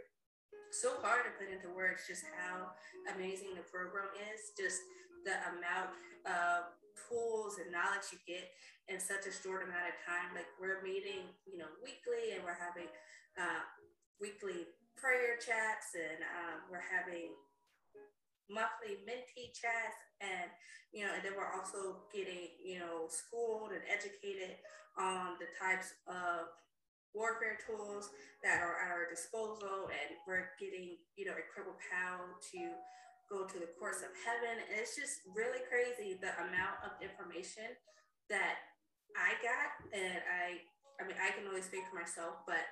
[0.71, 2.71] So hard to put into words just how
[3.11, 4.79] amazing the program is, just
[5.27, 5.91] the amount
[6.23, 8.47] of tools and knowledge you get
[8.87, 10.31] in such a short amount of time.
[10.33, 12.87] Like we're meeting, you know, weekly and we're having
[13.35, 13.63] uh,
[14.19, 17.35] weekly prayer chats and um, we're having
[18.51, 20.51] monthly mentee chats and
[20.91, 24.59] you know and then we're also getting you know schooled and educated
[24.99, 26.51] on the types of
[27.13, 28.09] warfare tools
[28.43, 32.61] that are at our disposal and we're getting you know incredible power to
[33.31, 34.59] go to the courts of heaven.
[34.59, 37.75] And it's just really crazy the amount of information
[38.31, 38.59] that
[39.15, 39.69] i got.
[39.91, 40.61] And i
[40.99, 42.63] i mean i can only speak for myself but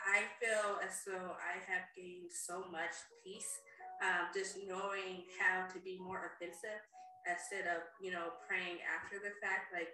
[0.00, 3.60] i feel as though i have gained so much peace
[4.00, 6.80] um, just knowing how to be more offensive
[7.28, 9.72] instead of you know praying after the fact.
[9.72, 9.92] Like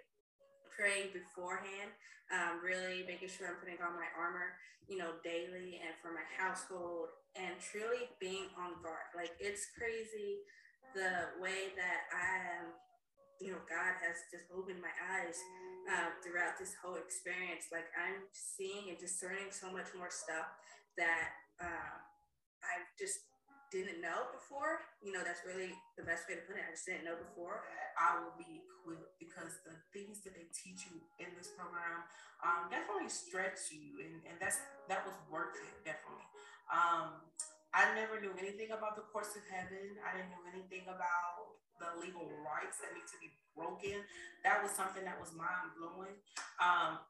[0.77, 1.89] praying beforehand,
[2.29, 4.53] um, really making sure I'm putting on my armor,
[4.85, 9.09] you know, daily and for my household, and truly being on guard.
[9.17, 10.45] Like it's crazy
[10.93, 12.65] the way that I am,
[13.41, 15.37] you know, God has just opened my eyes
[15.89, 17.73] uh, throughout this whole experience.
[17.73, 20.47] Like I'm seeing and discerning so much more stuff
[20.97, 21.95] that uh,
[22.65, 23.25] I've just
[23.71, 24.83] didn't know before.
[25.03, 26.63] You know, that's really the best way to put it.
[26.63, 27.67] I just didn't know before.
[27.97, 32.07] I will be equipped because the things that they teach you in this program
[32.45, 36.27] um, definitely stretch you, and, and that's that was worth it definitely.
[36.69, 37.25] Um,
[37.73, 39.97] I never knew anything about the courts of heaven.
[40.05, 44.01] I didn't know anything about the legal rights that need to be broken.
[44.45, 46.17] That was something that was mind blowing.
[46.61, 47.01] Um,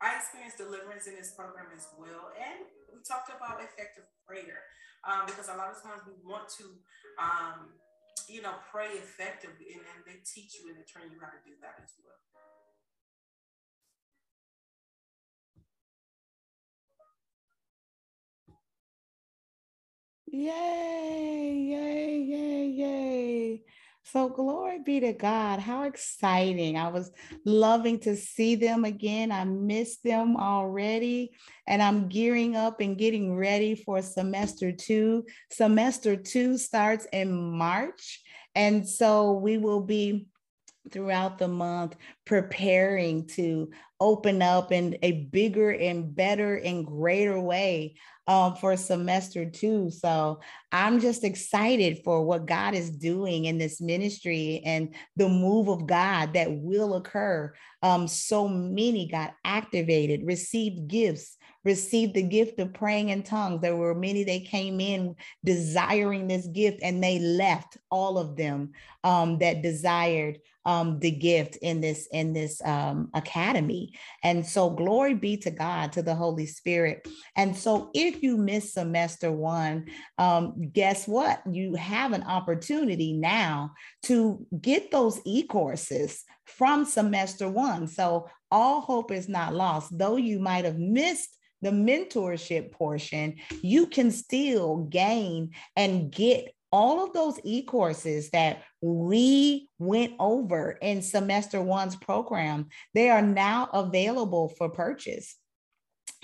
[0.00, 4.62] I experienced deliverance in this program as well, and we talked about effective prayer
[5.06, 6.66] um, because a lot of times we want to,
[7.18, 7.74] um,
[8.28, 11.40] you know, pray effectively, and, and they teach you and they train you how to
[11.44, 12.18] do that as well.
[20.32, 23.64] Yay, yay, yay, yay.
[24.12, 25.60] So, glory be to God.
[25.60, 26.76] How exciting.
[26.76, 27.12] I was
[27.44, 29.30] loving to see them again.
[29.30, 31.30] I missed them already.
[31.68, 35.26] And I'm gearing up and getting ready for semester two.
[35.52, 38.20] Semester two starts in March.
[38.56, 40.26] And so we will be
[40.90, 47.94] throughout the month preparing to open up in a bigger and better and greater way
[48.26, 49.90] um, for semester two.
[49.90, 50.40] So
[50.70, 55.86] I'm just excited for what God is doing in this ministry and the move of
[55.86, 57.52] God that will occur.
[57.82, 63.60] Um, so many got activated, received gifts, received the gift of praying in tongues.
[63.60, 68.70] There were many that came in desiring this gift and they left, all of them
[69.02, 73.94] um, that desired um, the gift in this in this um, academy.
[74.22, 77.06] And so glory be to God, to the Holy Spirit.
[77.36, 79.86] And so if you miss semester one,
[80.18, 81.42] um, guess what?
[81.50, 83.72] You have an opportunity now
[84.04, 87.86] to get those e-courses from semester one.
[87.86, 89.96] So all hope is not lost.
[89.96, 97.04] Though you might have missed the mentorship portion, you can still gain and get all
[97.04, 104.48] of those e-courses that we went over in semester one's program, they are now available
[104.56, 105.36] for purchase.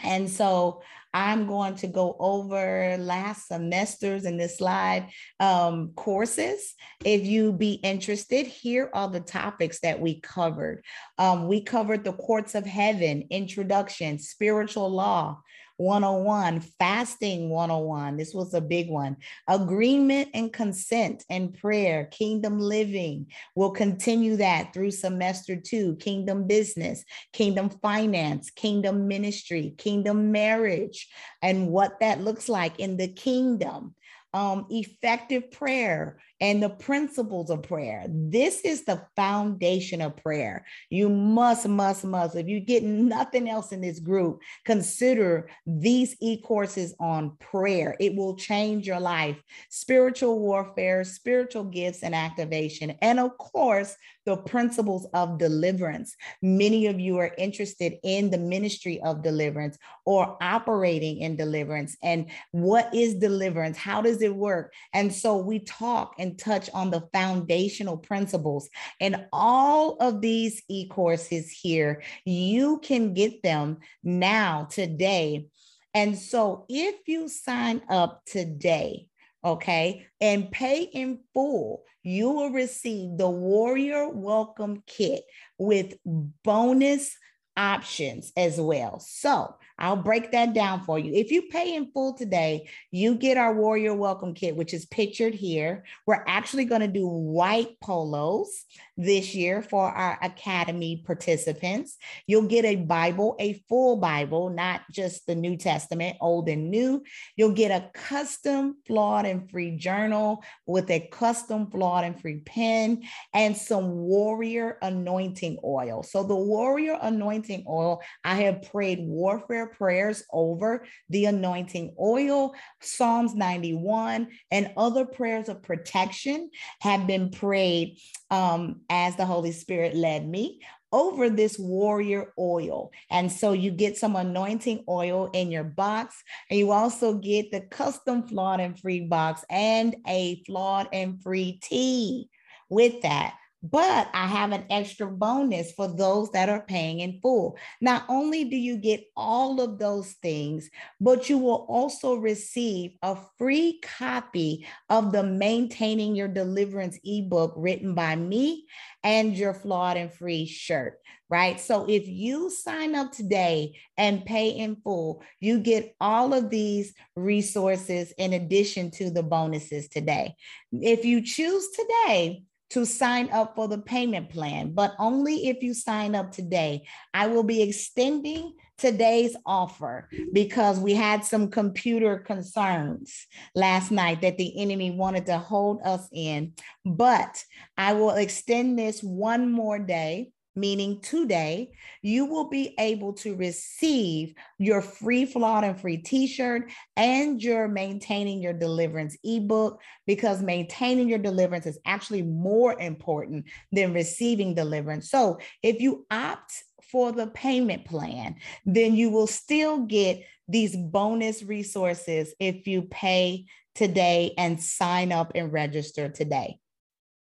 [0.02, 0.82] And so
[1.14, 5.08] I'm going to go over last semesters in this slide
[5.40, 6.74] um, courses.
[7.04, 10.84] If you be interested, here are the topics that we covered.
[11.16, 15.40] Um, we covered the courts of heaven, introduction, spiritual law,
[15.78, 18.16] 101, fasting 101.
[18.16, 19.16] This was a big one.
[19.48, 23.26] Agreement and consent and prayer, kingdom living.
[23.54, 31.08] We'll continue that through semester two, kingdom business, kingdom finance, kingdom ministry, kingdom marriage,
[31.42, 33.94] and what that looks like in the kingdom
[34.36, 38.04] um, effective prayer and the principles of prayer.
[38.08, 40.66] This is the foundation of prayer.
[40.90, 42.36] You must, must, must.
[42.36, 47.96] If you get nothing else in this group, consider these e courses on prayer.
[48.00, 49.42] It will change your life.
[49.70, 53.96] Spiritual warfare, spiritual gifts and activation, and of course,
[54.26, 56.16] the principles of deliverance.
[56.42, 61.96] Many of you are interested in the ministry of deliverance or operating in deliverance.
[62.02, 63.76] And what is deliverance?
[63.78, 64.72] How does it work?
[64.92, 68.68] And so we talk and touch on the foundational principles.
[69.00, 75.46] And all of these e courses here, you can get them now, today.
[75.94, 79.06] And so if you sign up today,
[79.44, 85.22] okay, and pay in full, you will receive the Warrior Welcome Kit
[85.58, 87.16] with bonus
[87.56, 89.00] options as well.
[89.00, 91.12] So I'll break that down for you.
[91.12, 95.34] If you pay in full today, you get our Warrior Welcome Kit, which is pictured
[95.34, 95.84] here.
[96.06, 98.64] We're actually going to do white polos
[98.96, 101.96] this year for our Academy participants.
[102.26, 107.04] You'll get a Bible, a full Bible, not just the New Testament, old and new.
[107.36, 113.02] You'll get a custom flawed and free journal with a custom flawed and free pen
[113.34, 116.02] and some Warrior anointing oil.
[116.02, 123.34] So, the Warrior anointing oil, I have prayed warfare prayers over the anointing oil, Psalms
[123.34, 127.98] 91, and other prayers of protection have been prayed
[128.30, 130.60] um, as the Holy Spirit led me
[130.92, 132.90] over this warrior oil.
[133.10, 137.60] And so you get some anointing oil in your box, and you also get the
[137.60, 142.28] custom flawed and free box and a flawed and free tea
[142.68, 143.34] with that.
[143.62, 147.56] But I have an extra bonus for those that are paying in full.
[147.80, 150.70] Not only do you get all of those things,
[151.00, 157.94] but you will also receive a free copy of the Maintaining Your Deliverance ebook written
[157.94, 158.66] by me
[159.02, 161.58] and your flawed and free shirt, right?
[161.58, 166.94] So if you sign up today and pay in full, you get all of these
[167.16, 170.34] resources in addition to the bonuses today.
[170.72, 175.74] If you choose today, to sign up for the payment plan, but only if you
[175.74, 176.86] sign up today.
[177.14, 184.36] I will be extending today's offer because we had some computer concerns last night that
[184.36, 186.52] the enemy wanted to hold us in.
[186.84, 187.42] But
[187.78, 191.70] I will extend this one more day meaning today,
[192.02, 198.40] you will be able to receive your free flawed and free t-shirt and your maintaining
[198.40, 205.10] your deliverance ebook because maintaining your deliverance is actually more important than receiving deliverance.
[205.10, 211.42] So if you opt for the payment plan, then you will still get these bonus
[211.42, 216.58] resources if you pay today and sign up and register today.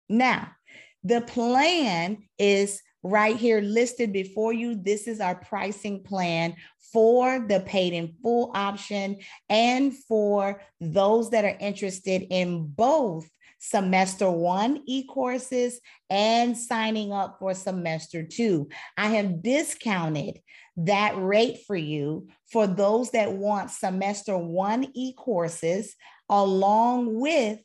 [0.07, 0.51] Now,
[1.05, 4.75] The plan is right here listed before you.
[4.75, 6.55] This is our pricing plan
[6.91, 9.17] for the paid in full option
[9.47, 13.29] and for those that are interested in both
[13.59, 15.79] semester one e courses
[16.09, 18.69] and signing up for semester two.
[18.97, 20.39] I have discounted
[20.77, 25.95] that rate for you for those that want semester one e courses
[26.27, 27.59] along with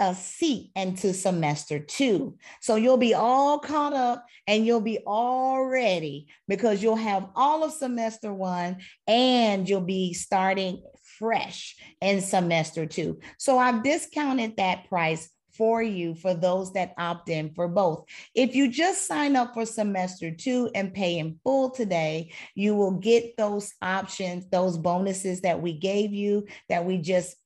[0.00, 2.36] a seat into semester two.
[2.60, 7.64] So you'll be all caught up and you'll be all ready because you'll have all
[7.64, 10.82] of semester one and you'll be starting
[11.18, 13.20] fresh in semester two.
[13.38, 18.04] So I've discounted that price for you for those that opt in for both.
[18.34, 22.98] If you just sign up for semester two and pay in full today, you will
[22.98, 27.36] get those options, those bonuses that we gave you that we just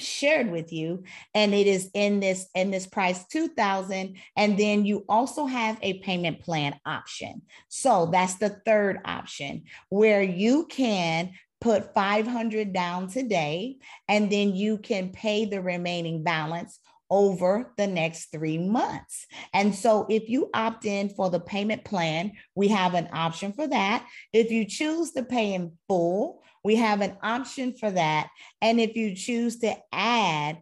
[0.00, 1.02] shared with you
[1.34, 5.98] and it is in this in this price 2000 and then you also have a
[6.00, 11.30] payment plan option so that's the third option where you can
[11.60, 16.78] put 500 down today and then you can pay the remaining balance
[17.10, 19.26] over the next three months.
[19.54, 23.66] And so, if you opt in for the payment plan, we have an option for
[23.66, 24.06] that.
[24.32, 28.28] If you choose to pay in full, we have an option for that.
[28.60, 30.58] And if you choose to add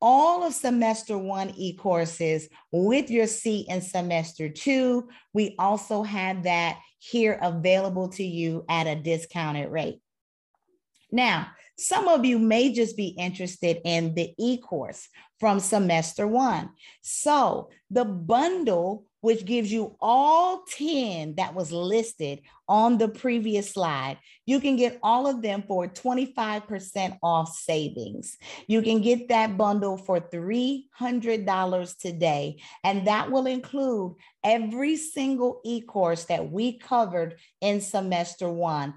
[0.00, 6.42] all of semester one e courses with your seat in semester two, we also have
[6.42, 10.00] that here available to you at a discounted rate.
[11.10, 11.48] Now,
[11.78, 15.08] some of you may just be interested in the e course
[15.40, 16.70] from semester one.
[17.02, 24.18] So, the bundle, which gives you all 10 that was listed on the previous slide.
[24.46, 28.36] You can get all of them for 25% off savings.
[28.66, 34.14] You can get that bundle for $300 today, and that will include
[34.44, 38.94] every single e course that we covered in semester one.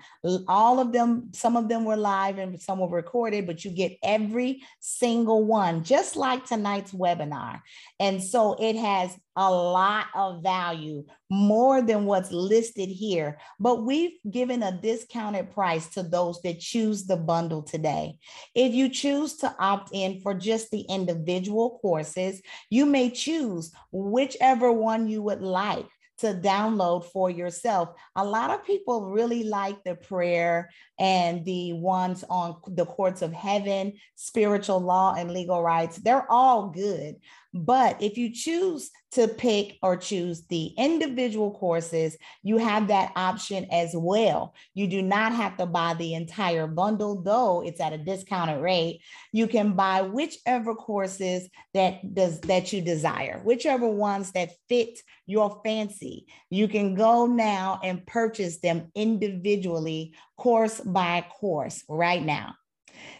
[0.47, 3.97] All of them, some of them were live and some were recorded, but you get
[4.03, 7.61] every single one, just like tonight's webinar.
[7.99, 14.17] And so it has a lot of value, more than what's listed here but we've
[14.29, 18.17] given a discounted price to those that choose the bundle today.
[18.53, 24.71] If you choose to opt in for just the individual courses, you may choose whichever
[24.71, 25.87] one you would like
[26.17, 27.89] to download for yourself.
[28.15, 33.33] A lot of people really like the prayer and the ones on the courts of
[33.33, 35.97] heaven, spiritual law, and legal rights.
[35.97, 37.15] They're all good.
[37.55, 43.67] But if you choose to pick or choose the individual courses, you have that option
[43.71, 44.53] as well.
[44.73, 48.99] You do not have to buy the entire bundle, though it's at a discounted rate.
[49.31, 55.61] You can buy whichever courses that does that you desire, whichever ones that fit your
[55.63, 56.25] fancy.
[56.49, 62.55] You can go now and purchase them individually, course by course, right now.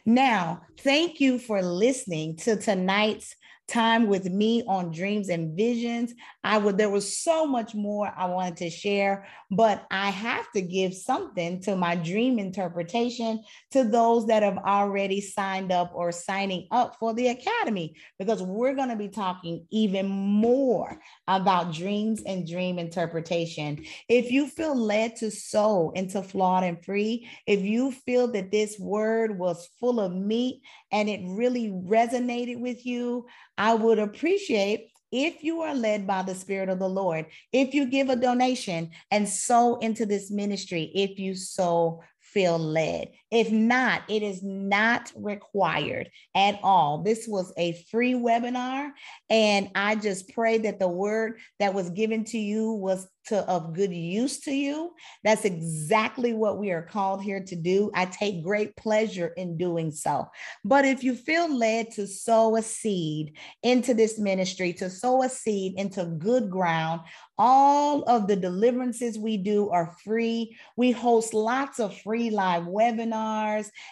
[0.06, 3.34] Now, thank you for listening to tonight's
[3.68, 6.14] time with me on dreams and visions.
[6.44, 10.62] I would there was so much more I wanted to share, but I have to
[10.62, 16.68] give something to my dream interpretation to those that have already signed up or signing
[16.70, 22.48] up for the academy because we're going to be talking even more about dreams and
[22.48, 23.84] dream interpretation.
[24.08, 28.78] If you feel led to sow into flawed and free, if you feel that this
[28.80, 33.26] word was full of meat and it really resonated with you,
[33.58, 37.86] I would appreciate if you are led by the Spirit of the Lord, if you
[37.86, 43.12] give a donation and sow into this ministry, if you so feel led.
[43.36, 47.04] If not, it is not required at all.
[47.04, 48.92] This was a free webinar,
[49.30, 53.74] and I just pray that the word that was given to you was to of
[53.74, 54.92] good use to you.
[55.24, 57.92] That's exactly what we are called here to do.
[57.94, 60.28] I take great pleasure in doing so.
[60.64, 65.30] But if you feel led to sow a seed into this ministry, to sow a
[65.30, 67.02] seed into good ground,
[67.38, 70.56] all of the deliverances we do are free.
[70.78, 73.25] We host lots of free live webinars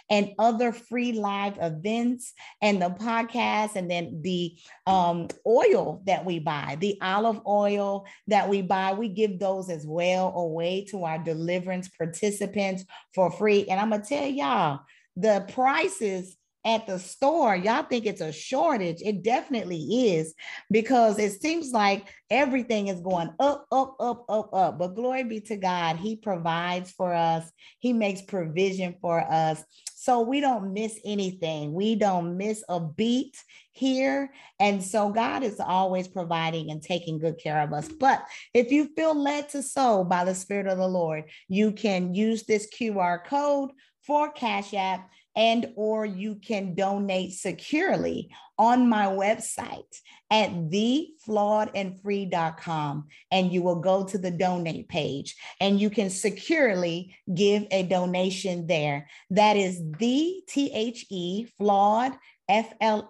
[0.10, 4.56] and other free live events and the podcast and then the
[4.88, 8.94] um, oil that we buy, the olive oil that we buy.
[8.94, 13.66] We give give those as well away to our deliverance participants for free.
[13.68, 14.80] And I'm going to tell y'all,
[15.16, 16.36] the prices
[16.66, 19.02] at the store, y'all think it's a shortage.
[19.02, 20.34] It definitely is
[20.72, 24.80] because it seems like everything is going up, up, up, up, up.
[24.80, 27.50] But glory be to God, He provides for us,
[27.80, 29.64] He makes provision for us.
[29.96, 31.74] So we don't miss anything.
[31.74, 33.38] We don't miss a beat
[33.72, 34.34] here.
[34.60, 37.88] And so God is always providing and taking good care of us.
[37.88, 42.14] But if you feel led to sow by the Spirit of the Lord, you can
[42.14, 43.72] use this QR code
[44.06, 50.00] for Cash App and or you can donate securely on my website
[50.30, 57.66] at theflawedandfree.com and you will go to the donate page and you can securely give
[57.72, 59.10] a donation there.
[59.32, 62.14] That is the t-h-e flawed
[62.50, 63.10] f-l-a-w-e-d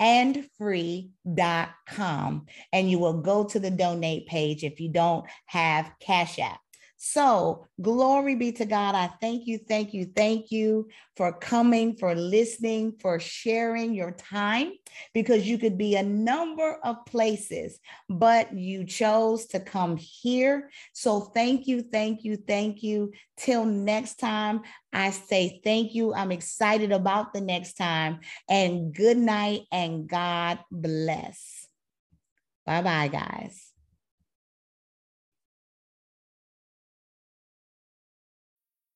[0.00, 6.38] and free.com and you will go to the donate page if you don't have cash
[6.38, 6.60] app
[7.06, 8.94] so, glory be to God.
[8.94, 14.72] I thank you, thank you, thank you for coming, for listening, for sharing your time,
[15.12, 17.78] because you could be a number of places,
[18.08, 20.70] but you chose to come here.
[20.94, 23.12] So, thank you, thank you, thank you.
[23.36, 26.14] Till next time, I say thank you.
[26.14, 31.66] I'm excited about the next time, and good night, and God bless.
[32.64, 33.73] Bye bye, guys.